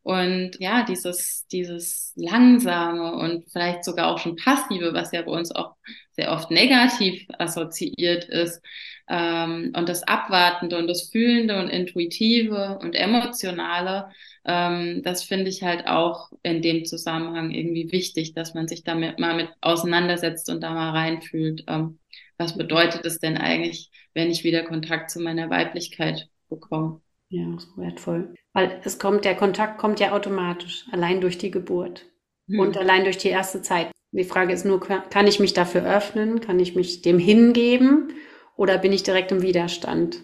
[0.02, 5.54] Und ja, dieses, dieses langsame und vielleicht sogar auch schon passive, was ja bei uns
[5.54, 5.76] auch
[6.12, 8.62] sehr oft negativ assoziiert ist,
[9.10, 14.08] ähm, und das Abwartende und das Fühlende und Intuitive und Emotionale,
[14.44, 19.18] ähm, das finde ich halt auch in dem Zusammenhang irgendwie wichtig, dass man sich damit
[19.18, 21.64] mal mit auseinandersetzt und da mal reinfühlt.
[21.66, 21.98] Ähm,
[22.38, 27.00] was bedeutet es denn eigentlich, wenn ich wieder Kontakt zu meiner Weiblichkeit bekomme?
[27.28, 28.34] Ja, so wertvoll.
[28.52, 32.06] Weil es kommt, der Kontakt kommt ja automatisch, allein durch die Geburt
[32.48, 32.58] hm.
[32.58, 33.90] und allein durch die erste Zeit.
[34.12, 36.40] Die Frage ist nur, kann ich mich dafür öffnen?
[36.40, 38.12] Kann ich mich dem hingeben?
[38.56, 40.22] Oder bin ich direkt im Widerstand?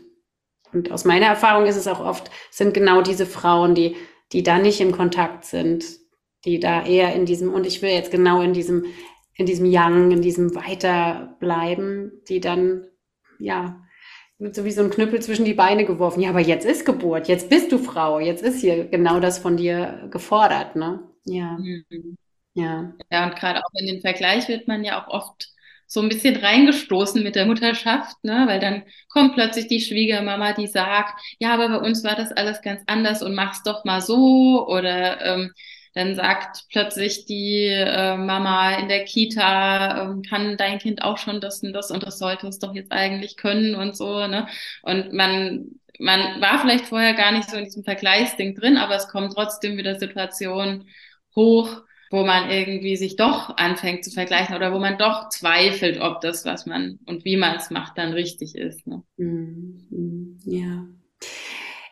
[0.72, 3.96] Und aus meiner Erfahrung ist es auch oft, sind genau diese Frauen, die,
[4.32, 5.84] die da nicht im Kontakt sind,
[6.44, 8.86] die da eher in diesem, und ich will jetzt genau in diesem,
[9.34, 12.86] in diesem Yang, in diesem Weiterbleiben, die dann,
[13.38, 13.80] ja,
[14.38, 16.20] wird so wie so ein Knüppel zwischen die Beine geworfen.
[16.20, 19.56] Ja, aber jetzt ist Geburt, jetzt bist du Frau, jetzt ist hier genau das von
[19.56, 21.00] dir gefordert, ne?
[21.24, 21.58] Ja.
[21.58, 22.16] Mhm.
[22.54, 22.94] Ja.
[23.10, 25.48] Ja, und gerade auch in den Vergleich wird man ja auch oft
[25.86, 28.44] so ein bisschen reingestoßen mit der Mutterschaft, ne?
[28.48, 32.60] weil dann kommt plötzlich die Schwiegermama, die sagt, ja, aber bei uns war das alles
[32.62, 35.52] ganz anders und mach's doch mal so oder ähm,
[35.96, 41.40] dann sagt plötzlich die äh, Mama in der Kita, äh, kann dein Kind auch schon
[41.40, 44.46] das und das und das sollte es doch jetzt eigentlich können und so, ne?
[44.82, 49.08] Und man, man war vielleicht vorher gar nicht so in diesem Vergleichsding drin, aber es
[49.08, 50.86] kommen trotzdem wieder Situationen
[51.34, 56.20] hoch, wo man irgendwie sich doch anfängt zu vergleichen oder wo man doch zweifelt, ob
[56.20, 58.86] das, was man und wie man es macht, dann richtig ist.
[58.86, 59.02] Ne?
[59.16, 60.38] Mhm.
[60.44, 60.84] Ja.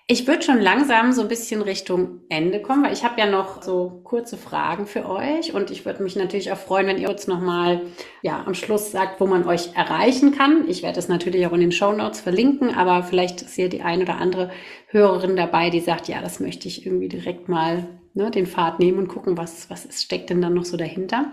[0.06, 3.62] Ich würde schon langsam so ein bisschen Richtung Ende kommen, weil ich habe ja noch
[3.62, 7.26] so kurze Fragen für euch und ich würde mich natürlich auch freuen, wenn ihr uns
[7.26, 7.80] nochmal
[8.20, 10.68] ja, am Schluss sagt, wo man euch erreichen kann.
[10.68, 13.80] Ich werde es natürlich auch in den Show Notes verlinken, aber vielleicht ist hier die
[13.80, 14.50] ein oder andere
[14.88, 18.98] Hörerin dabei, die sagt, ja, das möchte ich irgendwie direkt mal ne, den Pfad nehmen
[18.98, 21.32] und gucken, was, was ist, steckt denn dann noch so dahinter.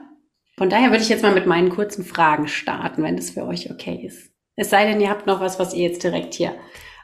[0.58, 3.70] Von daher würde ich jetzt mal mit meinen kurzen Fragen starten, wenn das für euch
[3.70, 4.32] okay ist.
[4.56, 6.56] Es sei denn, ihr habt noch was, was ihr jetzt direkt hier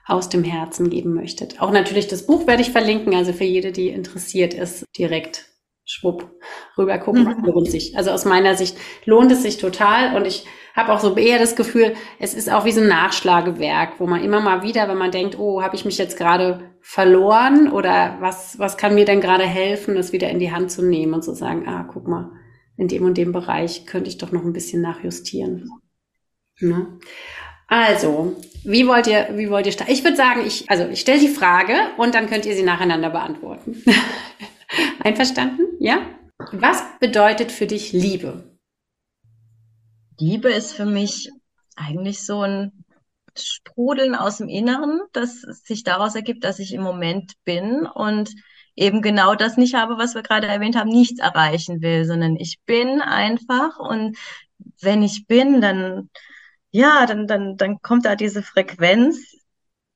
[0.07, 1.61] aus dem Herzen geben möchtet.
[1.61, 5.45] Auch natürlich das Buch werde ich verlinken, also für jede, die interessiert ist, direkt
[5.85, 6.29] schwupp
[6.77, 7.45] rüber gucken, mhm.
[7.45, 7.97] lohnt sich.
[7.97, 10.45] Also aus meiner Sicht lohnt es sich total und ich
[10.75, 14.23] habe auch so eher das Gefühl, es ist auch wie so ein Nachschlagewerk, wo man
[14.23, 18.59] immer mal wieder, wenn man denkt, oh, habe ich mich jetzt gerade verloren oder was,
[18.59, 21.33] was kann mir denn gerade helfen, das wieder in die Hand zu nehmen und zu
[21.33, 22.31] sagen, ah, guck mal,
[22.75, 25.67] in dem und dem Bereich könnte ich doch noch ein bisschen nachjustieren.
[26.59, 26.99] Ne?
[27.67, 29.91] Also, wie wollt ihr, wie wollt ihr starten?
[29.91, 33.09] Ich würde sagen, ich, also ich stelle die Frage und dann könnt ihr sie nacheinander
[33.09, 33.83] beantworten.
[35.03, 35.63] Einverstanden?
[35.79, 35.99] Ja?
[36.51, 38.57] Was bedeutet für dich Liebe?
[40.19, 41.29] Liebe ist für mich
[41.75, 42.71] eigentlich so ein
[43.37, 48.33] Sprudeln aus dem Inneren, das sich daraus ergibt, dass ich im Moment bin und
[48.75, 52.59] eben genau das nicht habe, was wir gerade erwähnt haben, nichts erreichen will, sondern ich
[52.65, 54.17] bin einfach und
[54.81, 56.09] wenn ich bin, dann
[56.77, 59.17] ja, dann, dann, dann kommt da diese Frequenz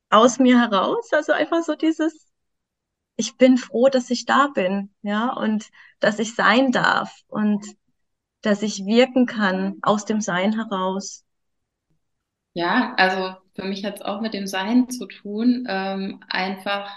[0.10, 1.14] aus mir heraus.
[1.14, 2.28] Also einfach so dieses,
[3.18, 5.66] ich bin froh, dass ich da bin, ja, und
[6.00, 7.66] dass ich sein darf und
[8.42, 11.24] dass ich wirken kann aus dem Sein heraus.
[12.54, 16.92] Ja, also für mich hat es auch mit dem Sein zu tun, ähm, einfach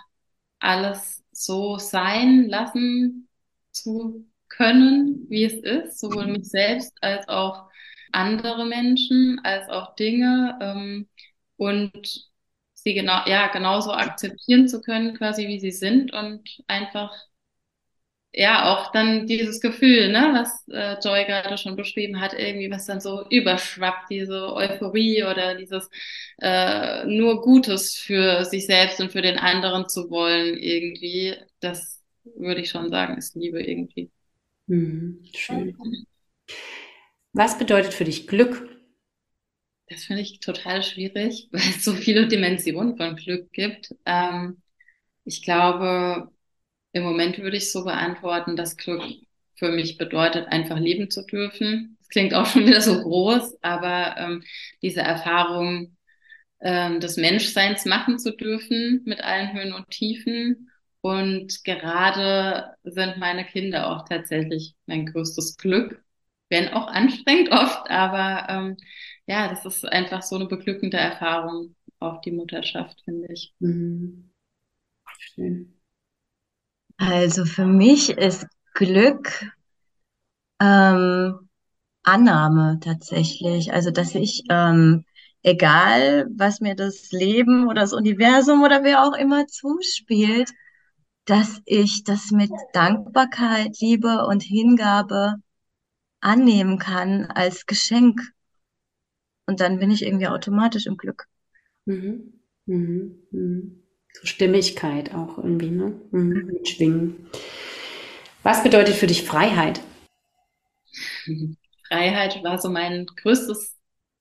[0.61, 3.29] alles so sein lassen
[3.71, 7.69] zu können, wie es ist, sowohl mich selbst als auch
[8.15, 11.09] andere Menschen als auch Dinge ähm,
[11.57, 12.31] und
[12.75, 17.13] sie genau, ja, genauso akzeptieren zu können, quasi wie sie sind und einfach
[18.33, 22.87] ja auch dann dieses Gefühl, ne, was äh, Joy gerade schon beschrieben hat, irgendwie was
[22.87, 25.89] dann so überschwappt, diese Euphorie oder dieses
[26.41, 32.61] äh, nur Gutes für sich selbst und für den anderen zu wollen, irgendwie, das würde
[32.63, 34.11] ich schon sagen, ist Liebe irgendwie.
[34.67, 35.77] Mhm, schön.
[37.37, 38.69] Was bedeutet für dich Glück?
[39.89, 43.93] Das finde ich total schwierig, weil es so viele Dimensionen von Glück gibt.
[44.07, 44.63] Ähm,
[45.25, 46.31] ich glaube,
[46.93, 49.03] im Moment würde ich so beantworten, dass Glück
[49.57, 51.97] für mich bedeutet, einfach leben zu dürfen.
[51.99, 54.45] Das klingt auch schon wieder so groß, aber ähm,
[54.81, 55.97] diese Erfahrung
[56.61, 60.71] ähm, des Menschseins machen zu dürfen mit allen Höhen und Tiefen.
[61.01, 66.04] Und gerade sind meine Kinder auch tatsächlich mein größtes Glück
[66.51, 68.77] wenn auch anstrengend oft, aber ähm,
[69.27, 73.55] ja, das ist einfach so eine beglückende Erfahrung auf die Mutterschaft, finde ich.
[73.61, 74.31] Mhm.
[75.19, 75.81] Schön.
[76.97, 79.47] Also für mich ist Glück
[80.61, 81.49] ähm,
[82.03, 83.73] Annahme tatsächlich.
[83.73, 85.05] Also dass ich, ähm,
[85.43, 90.51] egal was mir das Leben oder das Universum oder wer auch immer zuspielt,
[91.25, 95.37] dass ich das mit Dankbarkeit, Liebe und Hingabe
[96.25, 98.21] annehmen kann als Geschenk.
[99.47, 101.27] Und dann bin ich irgendwie automatisch im Glück.
[101.85, 102.33] Mhm.
[102.67, 103.17] Mhm.
[103.31, 103.83] Mhm.
[104.13, 106.01] So Stimmigkeit auch irgendwie, ne?
[106.11, 106.47] Mhm.
[106.47, 107.29] Mit Schwingen.
[108.43, 109.81] Was bedeutet für dich Freiheit?
[111.89, 113.77] Freiheit war so mein größtes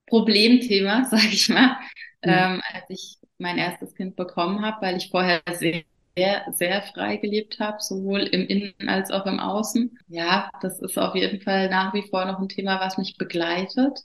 [0.08, 1.78] Problemthema, sag ich mal,
[2.22, 5.84] ähm, als ich mein erstes Kind bekommen habe, weil ich vorher sehr
[6.16, 9.98] sehr, sehr frei gelebt habe, sowohl im Innen als auch im Außen.
[10.08, 14.00] Ja, das ist auf jeden Fall nach wie vor noch ein Thema, was mich begleitet.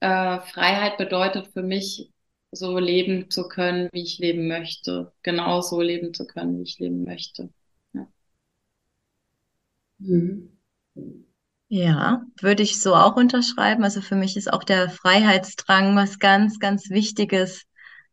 [0.00, 2.10] Äh, Freiheit bedeutet für mich,
[2.50, 5.12] so leben zu können, wie ich leben möchte.
[5.22, 7.50] Genau so leben zu können, wie ich leben möchte.
[7.92, 8.06] Ja.
[9.98, 10.58] Mhm.
[11.68, 13.84] Ja, würde ich so auch unterschreiben.
[13.84, 17.64] Also für mich ist auch der Freiheitsdrang was ganz, ganz Wichtiges,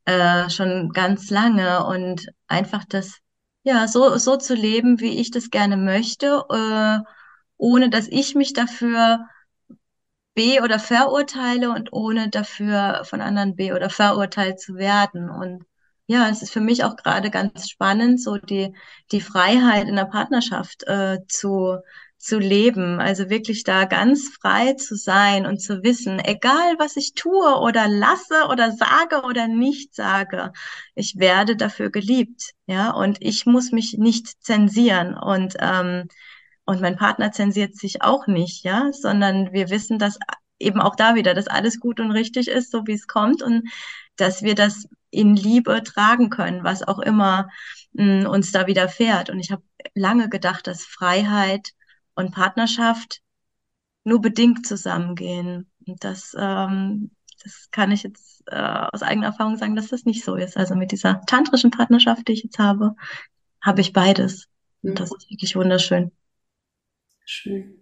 [0.05, 3.19] äh, schon ganz lange und einfach das,
[3.63, 6.99] ja, so, so zu leben, wie ich das gerne möchte, äh,
[7.57, 9.25] ohne dass ich mich dafür
[10.35, 15.29] be- oder verurteile und ohne dafür von anderen be- oder verurteilt zu werden.
[15.29, 15.63] Und
[16.07, 18.75] ja, es ist für mich auch gerade ganz spannend, so die,
[19.11, 21.77] die Freiheit in der Partnerschaft äh, zu,
[22.25, 22.99] zu leben.
[22.99, 27.87] Also wirklich da ganz frei zu sein und zu wissen, egal was ich tue oder
[27.87, 30.51] lasse oder sage oder nicht sage,
[30.95, 32.51] ich werde dafür geliebt.
[32.67, 35.15] Ja, und ich muss mich nicht zensieren.
[35.15, 36.07] Und ähm,
[36.65, 40.17] und mein Partner zensiert sich auch nicht, ja, sondern wir wissen, dass
[40.57, 43.69] eben auch da wieder, dass alles gut und richtig ist, so wie es kommt und
[44.15, 47.49] dass wir das in Liebe tragen können, was auch immer
[47.93, 49.29] mh, mm, uns da widerfährt.
[49.29, 49.63] Und ich habe
[49.93, 51.71] lange gedacht, dass Freiheit
[52.15, 53.21] und Partnerschaft
[54.03, 55.69] nur bedingt zusammengehen.
[55.85, 57.11] Und das, ähm,
[57.43, 60.57] das kann ich jetzt äh, aus eigener Erfahrung sagen, dass das nicht so ist.
[60.57, 62.95] Also mit dieser tantrischen Partnerschaft, die ich jetzt habe,
[63.61, 64.47] habe ich beides.
[64.83, 66.11] Und das ist wirklich wunderschön.
[67.25, 67.81] Schön.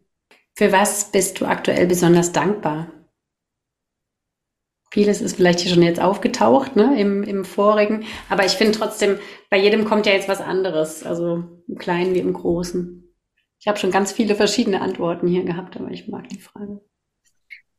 [0.56, 2.88] Für was bist du aktuell besonders dankbar?
[4.92, 8.06] Vieles ist vielleicht hier schon jetzt aufgetaucht, ne, im, im vorigen.
[8.30, 9.18] Aber ich finde trotzdem,
[9.50, 11.04] bei jedem kommt ja jetzt was anderes.
[11.04, 13.03] Also im Kleinen wie im Großen.
[13.64, 16.82] Ich habe schon ganz viele verschiedene Antworten hier gehabt, aber ich mag die Frage.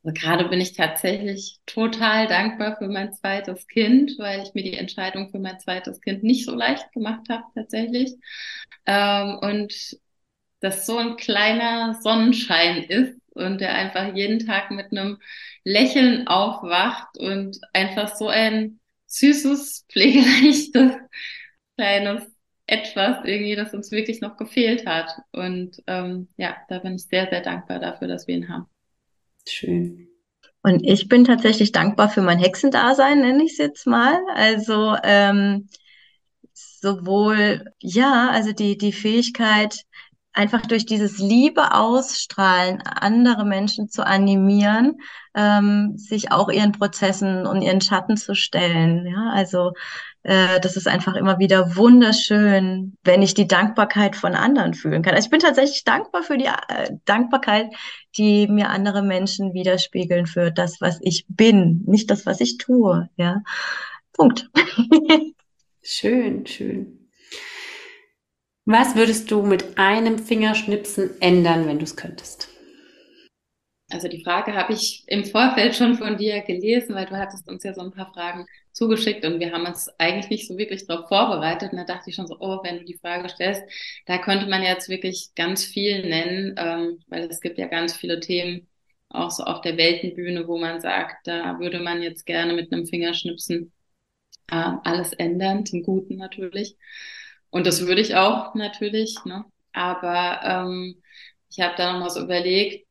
[0.03, 4.78] Also gerade bin ich tatsächlich total dankbar für mein zweites Kind, weil ich mir die
[4.78, 8.14] Entscheidung für mein zweites Kind nicht so leicht gemacht habe tatsächlich.
[8.87, 9.99] Ähm, und
[10.61, 15.18] das so ein kleiner Sonnenschein ist und der einfach jeden Tag mit einem
[15.64, 20.97] Lächeln aufwacht und einfach so ein süßes, pflegeleichtes,
[21.76, 22.34] kleines
[22.67, 25.11] Etwas irgendwie, das uns wirklich noch gefehlt hat.
[25.33, 28.67] Und ähm, ja, da bin ich sehr, sehr dankbar dafür, dass wir ihn haben.
[29.47, 30.09] Schön.
[30.62, 34.19] Und ich bin tatsächlich dankbar für mein Hexendasein, nenne ich es jetzt mal.
[34.35, 35.69] Also ähm,
[36.55, 39.85] sowohl, ja, also die, die Fähigkeit,
[40.33, 45.01] einfach durch dieses Liebe ausstrahlen, andere Menschen zu animieren,
[45.35, 49.07] ähm, sich auch ihren Prozessen und ihren Schatten zu stellen.
[49.07, 49.73] Ja, also
[50.25, 55.14] äh, das ist einfach immer wieder wunderschön, wenn ich die Dankbarkeit von anderen fühlen kann.
[55.14, 57.75] Also ich bin tatsächlich dankbar für die äh, Dankbarkeit,
[58.16, 63.11] die mir andere Menschen widerspiegeln für das, was ich bin, nicht das, was ich tue.
[63.16, 63.43] Ja,
[64.14, 64.49] Punkt.
[65.83, 67.11] schön, schön.
[68.64, 72.49] Was würdest du mit einem Fingerschnipsen ändern, wenn du es könntest?
[73.91, 77.62] Also die Frage habe ich im Vorfeld schon von dir gelesen, weil du hattest uns
[77.62, 81.09] ja so ein paar Fragen zugeschickt und wir haben uns eigentlich nicht so wirklich darauf
[81.09, 81.72] vorbereitet.
[81.72, 83.62] Und da dachte ich schon so, oh, wenn du die Frage stellst,
[84.07, 88.20] da könnte man jetzt wirklich ganz viel nennen, ähm, weil es gibt ja ganz viele
[88.20, 88.68] Themen,
[89.09, 92.87] auch so auf der Weltenbühne, wo man sagt, da würde man jetzt gerne mit einem
[92.87, 93.72] Fingerschnipsen
[94.51, 96.77] äh, alles ändern, zum Guten natürlich.
[97.51, 99.45] Und das würde ich auch natürlich, ne?
[99.72, 101.03] Aber ähm,
[101.51, 102.89] ich habe da nochmal so überlegt,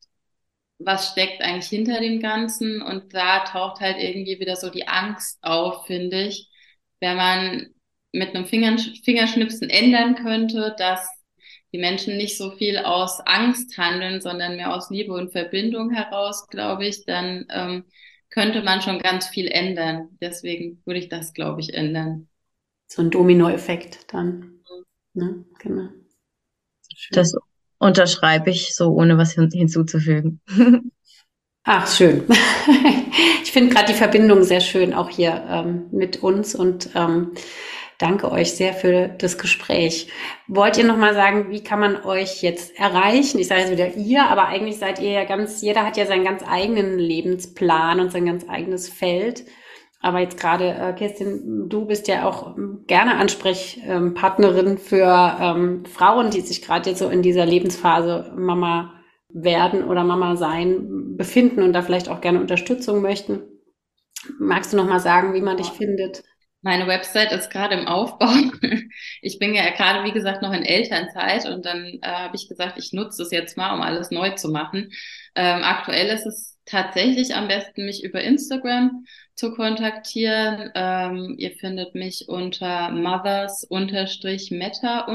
[0.85, 2.81] was steckt eigentlich hinter dem Ganzen?
[2.81, 6.49] Und da taucht halt irgendwie wieder so die Angst auf, finde ich,
[6.99, 7.73] wenn man
[8.11, 11.07] mit einem Fingerschnipsen ändern könnte, dass
[11.73, 16.47] die Menschen nicht so viel aus Angst handeln, sondern mehr aus Liebe und Verbindung heraus,
[16.47, 17.85] glaube ich, dann ähm,
[18.29, 20.09] könnte man schon ganz viel ändern.
[20.21, 22.27] Deswegen würde ich das, glaube ich, ändern.
[22.87, 24.59] So ein Dominoeffekt dann.
[25.13, 25.45] Ne?
[25.59, 25.89] Genau.
[27.11, 27.35] Das
[27.83, 30.41] unterschreibe ich so, ohne was hin hinzuzufügen.
[31.63, 32.23] Ach, schön.
[33.43, 37.31] ich finde gerade die Verbindung sehr schön, auch hier ähm, mit uns und ähm,
[37.99, 40.09] danke euch sehr für das Gespräch.
[40.47, 43.39] Wollt ihr nochmal sagen, wie kann man euch jetzt erreichen?
[43.39, 46.25] Ich sage jetzt wieder ihr, aber eigentlich seid ihr ja ganz, jeder hat ja seinen
[46.25, 49.45] ganz eigenen Lebensplan und sein ganz eigenes Feld.
[50.03, 56.29] Aber jetzt gerade, äh, Kerstin, du bist ja auch ähm, gerne Ansprechpartnerin für ähm, Frauen,
[56.29, 58.93] die sich gerade jetzt so in dieser Lebensphase Mama
[59.29, 63.43] werden oder Mama sein befinden und da vielleicht auch gerne Unterstützung möchten.
[64.39, 66.23] Magst du noch mal sagen, wie man dich findet?
[66.61, 68.27] Meine Website ist gerade im Aufbau.
[69.21, 72.77] Ich bin ja gerade, wie gesagt, noch in Elternzeit und dann äh, habe ich gesagt,
[72.77, 74.91] ich nutze es jetzt mal, um alles neu zu machen.
[75.35, 79.05] Ähm, aktuell ist es tatsächlich am besten mich über Instagram
[79.35, 80.71] zu kontaktieren.
[80.75, 85.07] Ähm, ihr findet mich unter mothers-meta-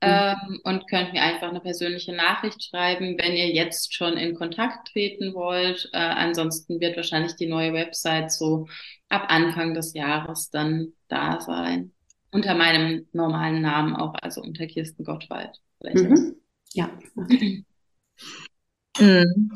[0.00, 4.88] ähm, und könnt mir einfach eine persönliche Nachricht schreiben, wenn ihr jetzt schon in Kontakt
[4.88, 5.90] treten wollt.
[5.92, 8.68] Äh, ansonsten wird wahrscheinlich die neue Website so
[9.08, 11.92] ab Anfang des Jahres dann da sein.
[12.30, 15.58] Unter meinem normalen Namen auch, also unter Kirsten Gottwald.
[15.80, 16.36] Mhm.
[16.74, 16.90] Ja.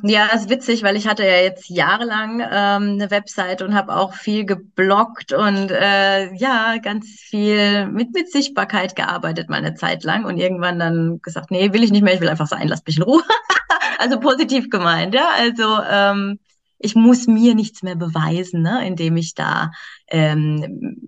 [0.03, 4.15] Ja, ist witzig, weil ich hatte ja jetzt jahrelang ähm, eine Website und habe auch
[4.15, 10.39] viel gebloggt und äh, ja, ganz viel mit, mit Sichtbarkeit gearbeitet meine Zeit lang und
[10.39, 13.05] irgendwann dann gesagt, nee, will ich nicht mehr, ich will einfach sein, lasst mich in
[13.05, 13.23] Ruhe.
[13.99, 15.29] also positiv gemeint, ja.
[15.39, 16.39] Also ähm,
[16.79, 19.71] ich muss mir nichts mehr beweisen, ne, indem ich da
[20.09, 20.99] ähm,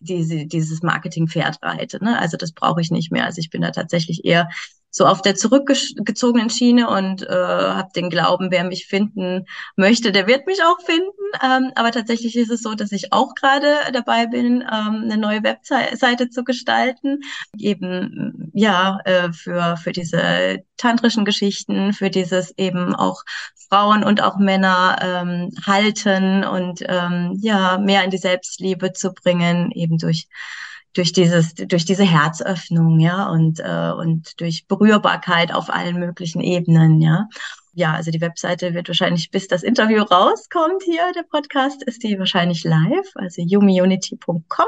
[0.00, 2.02] diese, dieses Marketing-Pferd reite.
[2.02, 2.18] Ne?
[2.18, 3.24] Also das brauche ich nicht mehr.
[3.24, 4.48] Also ich bin da tatsächlich eher
[4.96, 9.44] so auf der zurückgezogenen Schiene und äh, habe den Glauben, wer mich finden
[9.76, 11.10] möchte, der wird mich auch finden.
[11.44, 15.42] Ähm, aber tatsächlich ist es so, dass ich auch gerade dabei bin, ähm, eine neue
[15.42, 17.20] Webseite zu gestalten,
[17.58, 23.22] eben ja äh, für für diese tantrischen Geschichten, für dieses eben auch
[23.68, 29.72] Frauen und auch Männer ähm, halten und ähm, ja mehr in die Selbstliebe zu bringen,
[29.72, 30.26] eben durch
[30.94, 37.00] durch dieses, durch diese Herzöffnung, ja, und, äh, und durch Berührbarkeit auf allen möglichen Ebenen,
[37.00, 37.28] ja
[37.76, 42.18] ja, also die Webseite wird wahrscheinlich, bis das Interview rauskommt hier, der Podcast, ist die
[42.18, 44.66] wahrscheinlich live, also yumiunity.com.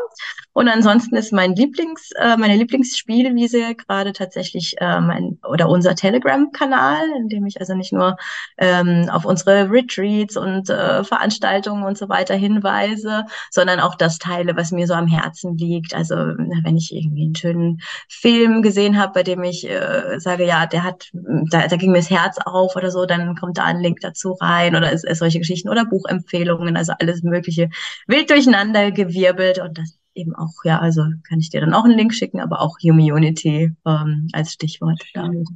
[0.52, 7.08] Und ansonsten ist mein Lieblings, äh, meine Lieblingsspielwiese gerade tatsächlich äh, mein oder unser Telegram-Kanal,
[7.16, 8.18] in dem ich also nicht nur
[8.58, 14.54] ähm, auf unsere Retreats und äh, Veranstaltungen und so weiter hinweise, sondern auch das teile,
[14.54, 15.94] was mir so am Herzen liegt.
[15.94, 17.80] Also wenn ich irgendwie einen schönen
[18.10, 21.08] Film gesehen habe, bei dem ich äh, sage, ja, der hat,
[21.50, 24.00] da, da ging mir das Herz auf oder so, so, dann kommt da ein Link
[24.00, 27.70] dazu rein oder ist, ist solche Geschichten oder Buchempfehlungen, also alles Mögliche
[28.06, 31.96] wild durcheinander gewirbelt und das eben auch, ja, also kann ich dir dann auch einen
[31.96, 35.46] Link schicken, aber auch Humanity ähm, als Stichwort damit.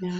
[0.00, 0.10] Ja.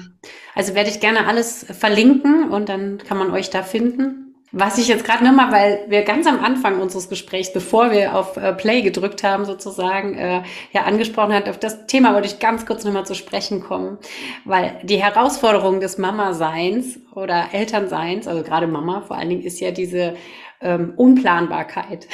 [0.55, 4.32] Also werde ich gerne alles verlinken und dann kann man euch da finden.
[4.55, 8.37] Was ich jetzt gerade nochmal, weil wir ganz am Anfang unseres Gesprächs, bevor wir auf
[8.37, 10.43] äh, Play gedrückt haben, sozusagen, äh,
[10.73, 13.97] ja angesprochen hat, auf das Thema wollte ich ganz kurz nochmal zu sprechen kommen,
[14.45, 19.71] weil die Herausforderung des Mama-Seins oder Elternseins, also gerade Mama vor allen Dingen, ist ja
[19.71, 20.17] diese
[20.61, 22.07] ähm, Unplanbarkeit.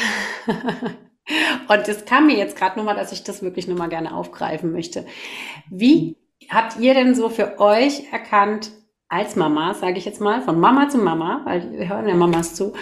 [1.68, 5.04] Und es kam mir jetzt gerade nochmal, dass ich das wirklich nochmal gerne aufgreifen möchte.
[5.70, 6.16] Wie
[6.48, 8.70] habt ihr denn so für euch erkannt,
[9.08, 12.54] als Mama, sage ich jetzt mal, von Mama zu Mama, weil wir hören ja Mamas
[12.54, 12.74] zu.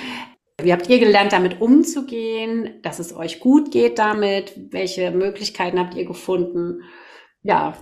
[0.61, 4.55] Wie habt ihr gelernt, damit umzugehen, dass es euch gut geht damit?
[4.71, 6.83] Welche Möglichkeiten habt ihr gefunden,
[7.43, 7.77] ja,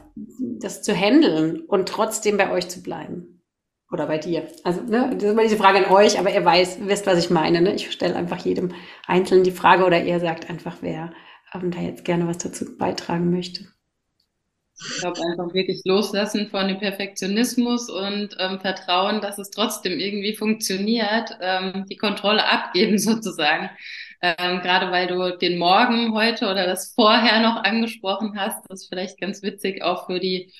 [0.61, 3.43] das zu handeln und trotzdem bei euch zu bleiben?
[3.93, 4.49] Oder bei dir?
[4.65, 7.31] Also, ne, das ist immer diese Frage an euch, aber ihr weiß, wisst, was ich
[7.31, 7.61] meine.
[7.61, 7.75] Ne?
[7.75, 8.73] Ich stelle einfach jedem
[9.07, 11.13] Einzelnen die Frage oder ihr sagt einfach, wer
[11.55, 13.74] ähm, da jetzt gerne was dazu beitragen möchte.
[14.77, 20.35] Ich glaube, einfach wirklich loslassen von dem Perfektionismus und ähm, Vertrauen, dass es trotzdem irgendwie
[20.35, 23.71] funktioniert, ähm, die Kontrolle abgeben sozusagen.
[24.21, 28.89] Ähm, gerade weil du den Morgen heute oder das vorher noch angesprochen hast, das ist
[28.89, 30.53] vielleicht ganz witzig auch für die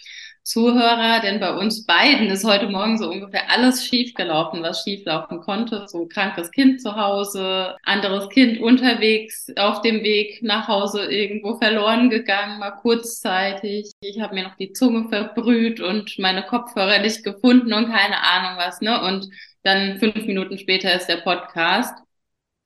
[0.45, 5.87] Zuhörer, denn bei uns beiden ist heute Morgen so ungefähr alles schiefgelaufen, was schieflaufen konnte.
[5.89, 12.11] So krankes Kind zu Hause, anderes Kind unterwegs auf dem Weg nach Hause irgendwo verloren
[12.11, 13.91] gegangen, mal kurzzeitig.
[14.01, 18.59] Ich habe mir noch die Zunge verbrüht und meine Kopfhörer nicht gefunden und keine Ahnung
[18.59, 19.01] was, ne?
[19.03, 19.29] Und
[19.63, 21.99] dann fünf Minuten später ist der Podcast.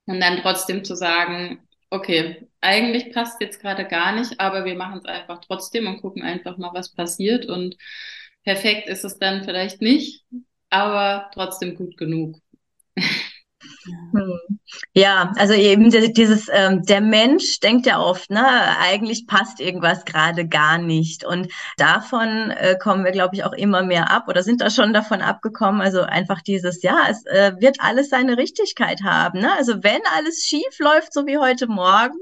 [0.06, 4.98] Und dann trotzdem zu sagen, okay, eigentlich passt jetzt gerade gar nicht, aber wir machen
[4.98, 7.46] es einfach trotzdem und gucken einfach mal, was passiert.
[7.46, 7.76] Und
[8.44, 10.24] perfekt ist es dann vielleicht nicht,
[10.70, 12.38] aber trotzdem gut genug.
[13.60, 14.38] Hm.
[14.92, 18.44] Ja, also eben dieses, ähm, der Mensch denkt ja oft, ne,
[18.80, 21.24] eigentlich passt irgendwas gerade gar nicht.
[21.24, 24.92] Und davon äh, kommen wir, glaube ich, auch immer mehr ab oder sind da schon
[24.92, 25.80] davon abgekommen.
[25.80, 29.40] Also einfach dieses, ja, es äh, wird alles seine Richtigkeit haben.
[29.40, 29.50] Ne?
[29.56, 32.18] Also wenn alles schief läuft, so wie heute Morgen,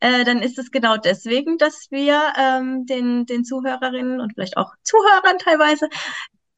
[0.00, 4.72] äh, dann ist es genau deswegen, dass wir ähm, den, den Zuhörerinnen und vielleicht auch
[4.82, 5.88] Zuhörern teilweise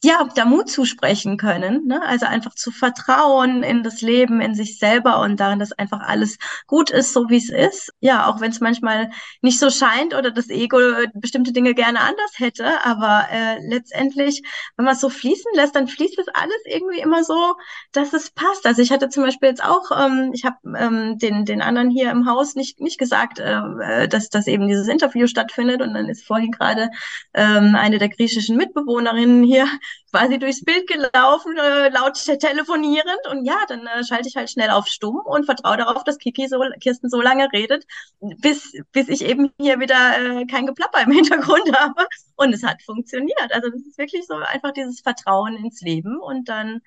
[0.07, 1.87] ja, da Mut zusprechen können.
[1.89, 2.01] Ne?
[2.07, 6.39] Also einfach zu vertrauen in das Leben, in sich selber und darin, dass einfach alles
[6.69, 7.93] gut ist, so wie es ist.
[7.99, 9.11] Ja, auch wenn es manchmal
[9.43, 10.79] nicht so scheint oder das Ego
[11.15, 12.85] bestimmte Dinge gerne anders hätte.
[12.85, 14.45] Aber äh, letztendlich,
[14.77, 17.57] wenn man es so fließen lässt, dann fließt es alles irgendwie immer so,
[17.91, 18.65] dass es passt.
[18.65, 22.13] Also ich hatte zum Beispiel jetzt auch, ähm, ich habe ähm, den, den anderen hier
[22.13, 25.83] im Haus nicht, nicht gesagt, äh, dass, dass eben dieses Interview stattfindet.
[25.83, 26.91] Und dann ist vorhin gerade
[27.35, 29.67] ähm, eine der griechischen Mitbewohnerinnen hier
[30.11, 33.27] quasi durchs Bild gelaufen, äh, laut telefonierend.
[33.31, 36.49] Und ja, dann äh, schalte ich halt schnell auf Stumm und vertraue darauf, dass Kiki
[36.49, 37.85] so, Kirsten so lange redet,
[38.21, 42.07] bis, bis ich eben hier wieder äh, kein Geplapper im Hintergrund habe.
[42.37, 43.53] Und es hat funktioniert.
[43.53, 46.81] Also das ist wirklich so einfach dieses Vertrauen ins Leben und dann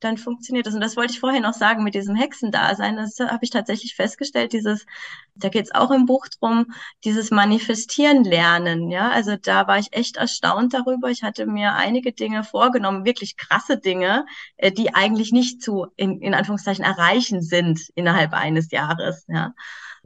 [0.00, 0.74] dann funktioniert das.
[0.74, 2.96] Und das wollte ich vorhin noch sagen mit diesem Hexendasein.
[2.96, 4.86] Das habe ich tatsächlich festgestellt, dieses,
[5.34, 6.72] da geht es auch im Buch drum,
[7.04, 8.90] dieses Manifestieren lernen.
[8.90, 11.10] Ja, also da war ich echt erstaunt darüber.
[11.10, 14.26] Ich hatte mir einige Dinge vorgenommen, wirklich krasse Dinge,
[14.56, 19.24] äh, die eigentlich nicht zu, in, in Anführungszeichen, erreichen sind innerhalb eines Jahres.
[19.28, 19.54] Ja.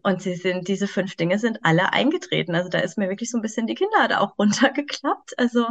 [0.02, 2.54] Und sie sind, diese fünf Dinge sind alle eingetreten.
[2.54, 5.38] Also da ist mir wirklich so ein bisschen die Kinnlade auch runtergeklappt.
[5.38, 5.66] Also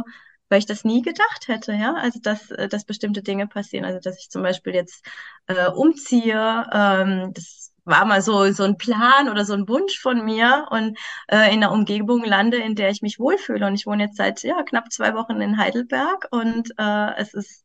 [0.54, 3.98] weil ich das nie gedacht hätte, ja, also dass, äh, dass bestimmte Dinge passieren, also
[3.98, 5.04] dass ich zum Beispiel jetzt
[5.48, 10.24] äh, umziehe, ähm, das war mal so, so ein Plan oder so ein Wunsch von
[10.24, 10.96] mir und
[11.26, 13.66] äh, in einer Umgebung lande, in der ich mich wohlfühle.
[13.66, 17.64] Und ich wohne jetzt seit ja, knapp zwei Wochen in Heidelberg und äh, es ist,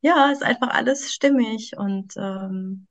[0.00, 2.86] ja, ist einfach alles stimmig und ähm,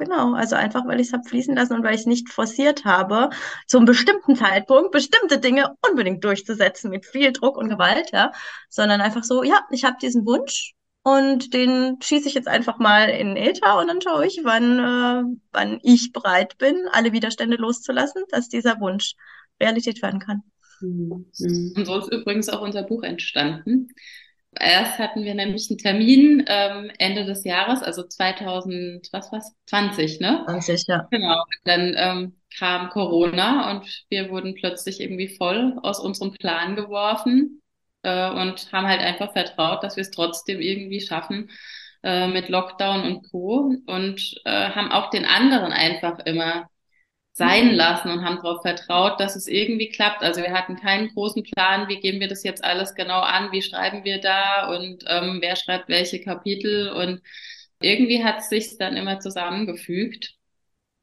[0.00, 2.86] Genau, also einfach, weil ich es habe fließen lassen und weil ich es nicht forciert
[2.86, 3.28] habe,
[3.66, 8.32] zu einem bestimmten Zeitpunkt bestimmte Dinge unbedingt durchzusetzen mit viel Druck und Gewalt, ja,
[8.70, 10.72] sondern einfach so, ja, ich habe diesen Wunsch
[11.02, 14.78] und den schieße ich jetzt einfach mal in den Äther und dann schaue ich, wann,
[14.78, 19.12] äh, wann ich bereit bin, alle Widerstände loszulassen, dass dieser Wunsch
[19.60, 20.42] Realität werden kann.
[20.80, 21.26] Mhm.
[21.76, 23.88] Und so ist übrigens auch unser Buch entstanden.
[24.58, 29.54] Erst hatten wir nämlich einen Termin ähm, Ende des Jahres, also 2000, was was?
[29.66, 30.42] 20, ne?
[30.44, 31.06] 20, ja.
[31.10, 31.44] Genau.
[31.64, 37.62] Dann ähm, kam Corona und wir wurden plötzlich irgendwie voll aus unserem Plan geworfen
[38.02, 41.48] äh, und haben halt einfach vertraut, dass wir es trotzdem irgendwie schaffen
[42.02, 43.72] äh, mit Lockdown und Co.
[43.86, 46.69] Und äh, haben auch den anderen einfach immer
[47.40, 50.22] sein lassen und haben darauf vertraut, dass es irgendwie klappt.
[50.22, 53.62] Also wir hatten keinen großen Plan, wie gehen wir das jetzt alles genau an, wie
[53.62, 57.22] schreiben wir da und ähm, wer schreibt welche Kapitel und
[57.80, 60.34] irgendwie hat es sich dann immer zusammengefügt.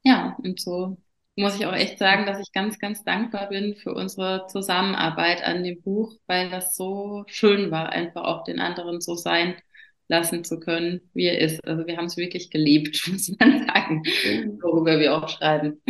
[0.03, 0.97] Ja, und so
[1.35, 5.63] muss ich auch echt sagen, dass ich ganz, ganz dankbar bin für unsere Zusammenarbeit an
[5.63, 9.55] dem Buch, weil das so schön war, einfach auch den anderen so sein
[10.07, 11.65] lassen zu können, wie er ist.
[11.67, 14.03] Also wir haben es wirklich gelebt, muss man sagen,
[14.61, 15.81] worüber wir auch schreiben.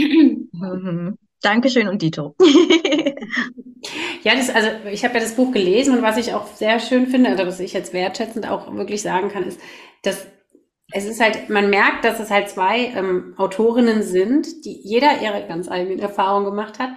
[0.60, 1.18] Mhm.
[1.42, 2.36] Dankeschön und Dito.
[4.24, 7.08] ja, das, also ich habe ja das Buch gelesen und was ich auch sehr schön
[7.08, 9.60] finde, oder was ich jetzt wertschätzend auch wirklich sagen kann, ist,
[10.04, 10.28] dass
[10.94, 15.46] es ist halt, man merkt, dass es halt zwei ähm, Autorinnen sind, die jeder ihre
[15.46, 16.92] ganz eigenen Erfahrungen gemacht hat.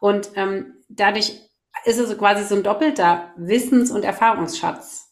[0.00, 1.40] Und ähm, dadurch
[1.84, 5.06] ist es quasi so ein doppelter Wissens- und Erfahrungsschatz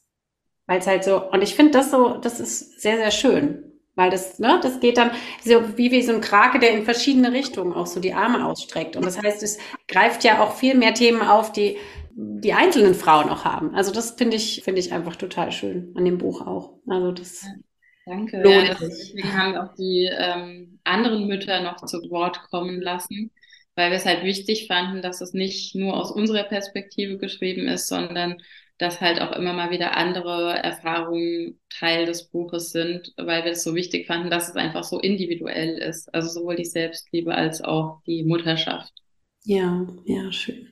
[0.67, 3.74] weil es halt so, und ich finde das so, das ist sehr, sehr schön.
[3.97, 5.12] Weil das, ne, das geht dann
[5.45, 8.97] so wie, wie so ein Krake, der in verschiedene Richtungen auch so die Arme ausstreckt.
[8.97, 11.76] Und das heißt, es greift ja auch viel mehr Themen auf, die
[12.16, 13.74] die einzelnen Frauen auch haben.
[13.74, 16.78] Also das finde ich, finde ich einfach total schön an dem Buch auch.
[16.86, 17.45] Also das.
[18.07, 18.42] Danke.
[18.49, 23.30] Ja, das, deswegen haben wir auch die ähm, anderen Mütter noch zu Wort kommen lassen,
[23.74, 27.88] weil wir es halt wichtig fanden, dass es nicht nur aus unserer Perspektive geschrieben ist,
[27.88, 28.36] sondern
[28.79, 33.62] dass halt auch immer mal wieder andere Erfahrungen Teil des Buches sind, weil wir es
[33.62, 36.12] so wichtig fanden, dass es einfach so individuell ist.
[36.14, 38.93] Also sowohl die Selbstliebe als auch die Mutterschaft.
[39.45, 40.70] Ja, ja, schön.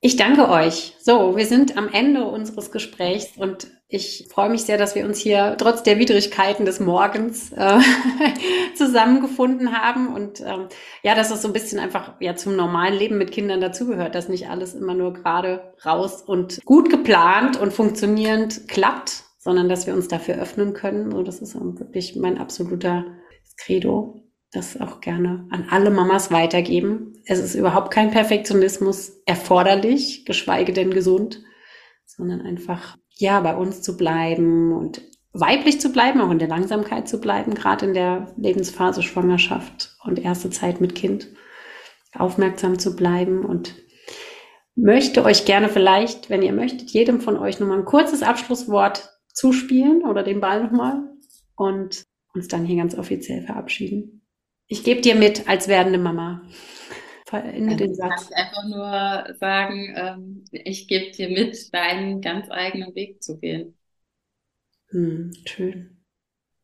[0.00, 0.94] Ich danke euch.
[1.00, 5.18] So, wir sind am Ende unseres Gesprächs und ich freue mich sehr, dass wir uns
[5.18, 7.78] hier trotz der Widrigkeiten des Morgens äh,
[8.74, 10.68] zusammengefunden haben und ähm,
[11.02, 14.30] ja, dass es so ein bisschen einfach ja zum normalen Leben mit Kindern dazugehört, dass
[14.30, 19.92] nicht alles immer nur gerade raus und gut geplant und funktionierend klappt, sondern dass wir
[19.92, 21.12] uns dafür öffnen können.
[21.12, 23.04] So, das ist wirklich mein absoluter
[23.58, 24.22] Credo.
[24.52, 27.12] Das auch gerne an alle Mamas weitergeben.
[27.26, 31.42] Es ist überhaupt kein Perfektionismus erforderlich, geschweige denn gesund,
[32.06, 35.00] sondern einfach ja, bei uns zu bleiben und
[35.32, 40.18] weiblich zu bleiben, auch in der Langsamkeit zu bleiben, gerade in der Lebensphase Schwangerschaft und
[40.18, 41.28] erste Zeit mit Kind,
[42.14, 43.74] aufmerksam zu bleiben und
[44.74, 50.02] möchte euch gerne vielleicht, wenn ihr möchtet, jedem von euch nochmal ein kurzes Abschlusswort zuspielen
[50.02, 51.02] oder den Ball nochmal
[51.56, 52.04] und
[52.34, 54.26] uns dann hier ganz offiziell verabschieden.
[54.66, 56.42] Ich gebe dir mit als werdende Mama
[57.32, 58.28] verende den Satz.
[58.28, 63.38] Kann ich einfach nur sagen, ähm, ich gebe dir mit, deinen ganz eigenen Weg zu
[63.38, 63.76] gehen.
[64.90, 66.01] Hm, schön.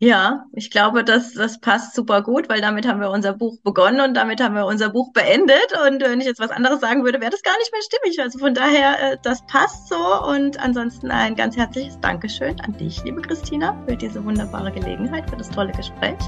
[0.00, 4.00] Ja, ich glaube, das, das passt super gut, weil damit haben wir unser Buch begonnen
[4.00, 5.72] und damit haben wir unser Buch beendet.
[5.88, 8.20] Und wenn ich jetzt was anderes sagen würde, wäre das gar nicht mehr stimmig.
[8.20, 9.96] Also von daher, äh, das passt so.
[10.28, 15.36] Und ansonsten ein ganz herzliches Dankeschön an dich, liebe Christina, für diese wunderbare Gelegenheit, für
[15.36, 16.18] das tolle Gespräch.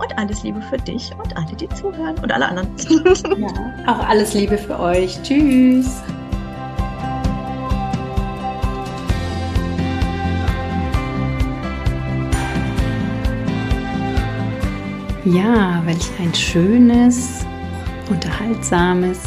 [0.00, 2.68] Und alles Liebe für dich und alle, die zuhören und alle anderen.
[3.36, 5.20] Ja, auch alles Liebe für euch.
[5.22, 6.02] Tschüss.
[15.32, 17.44] Ja, welch ein schönes,
[18.08, 19.18] unterhaltsames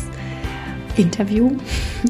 [0.98, 1.56] Interview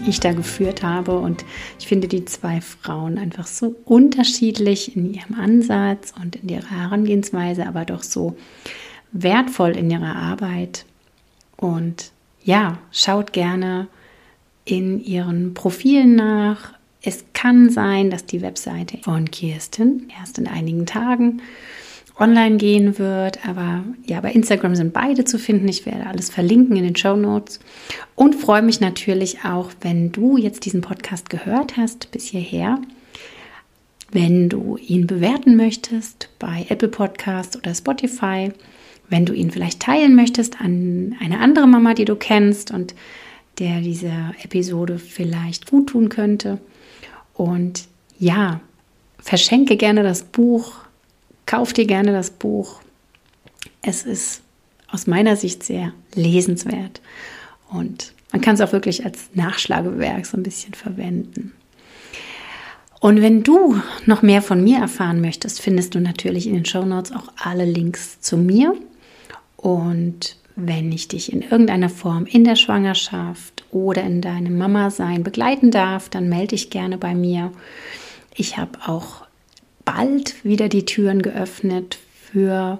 [0.07, 1.19] ich da geführt habe.
[1.19, 1.43] Und
[1.77, 7.67] ich finde die zwei Frauen einfach so unterschiedlich in ihrem Ansatz und in ihrer Herangehensweise,
[7.67, 8.37] aber doch so
[9.11, 10.85] wertvoll in ihrer Arbeit.
[11.57, 12.13] Und
[12.45, 13.87] ja, schaut gerne
[14.63, 16.75] in ihren Profilen nach.
[17.01, 21.41] Es kann sein, dass die Webseite von Kirsten erst in einigen Tagen
[22.21, 23.45] online gehen wird.
[23.45, 25.67] Aber ja, bei Instagram sind beide zu finden.
[25.67, 27.59] Ich werde alles verlinken in den Show Notes.
[28.15, 32.79] Und freue mich natürlich auch, wenn du jetzt diesen Podcast gehört hast bis hierher.
[34.11, 38.51] Wenn du ihn bewerten möchtest bei Apple Podcast oder Spotify,
[39.09, 42.93] wenn du ihn vielleicht teilen möchtest an eine andere Mama, die du kennst und
[43.59, 44.11] der diese
[44.43, 46.59] Episode vielleicht gut tun könnte.
[47.33, 47.87] Und
[48.19, 48.59] ja,
[49.19, 50.80] verschenke gerne das Buch
[51.51, 52.79] Kauf dir gerne das Buch.
[53.81, 54.41] Es ist
[54.87, 57.01] aus meiner Sicht sehr lesenswert
[57.69, 61.51] und man kann es auch wirklich als Nachschlagewerk so ein bisschen verwenden.
[63.01, 66.85] Und wenn du noch mehr von mir erfahren möchtest, findest du natürlich in den Show
[66.85, 68.73] Notes auch alle Links zu mir.
[69.57, 75.69] Und wenn ich dich in irgendeiner Form in der Schwangerschaft oder in deinem Mama-Sein begleiten
[75.69, 77.51] darf, dann melde dich gerne bei mir.
[78.35, 79.25] Ich habe auch
[79.85, 81.97] bald wieder die Türen geöffnet
[82.31, 82.79] für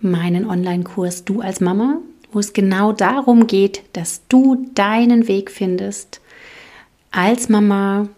[0.00, 1.98] meinen Online-Kurs Du als Mama,
[2.32, 6.20] wo es genau darum geht, dass du deinen Weg findest
[7.10, 8.08] als Mama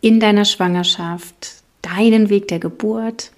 [0.00, 3.32] in deiner Schwangerschaft, deinen Weg der Geburt.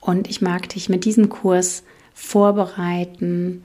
[0.00, 1.82] Und ich mag dich mit diesem Kurs
[2.14, 3.62] vorbereiten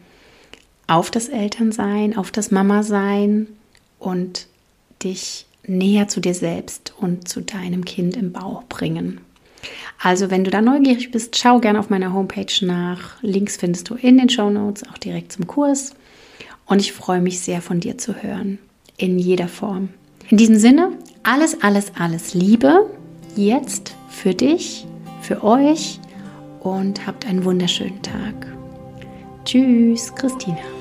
[0.88, 3.48] auf das Elternsein, auf das Mama-Sein
[4.00, 4.48] und
[5.04, 9.22] dich näher zu dir selbst und zu deinem Kind im Bauch bringen.
[10.02, 13.22] Also, wenn du da neugierig bist, schau gerne auf meiner Homepage nach.
[13.22, 15.94] Links findest du in den Show Notes, auch direkt zum Kurs.
[16.66, 18.60] Und ich freue mich sehr von dir zu hören.
[18.98, 19.90] In jeder Form.
[20.30, 20.92] In diesem Sinne,
[21.24, 22.90] alles, alles, alles Liebe.
[23.36, 24.86] Jetzt für dich,
[25.22, 26.00] für euch
[26.62, 28.48] und habt einen wunderschönen Tag.
[29.46, 30.79] Tschüss, Christina.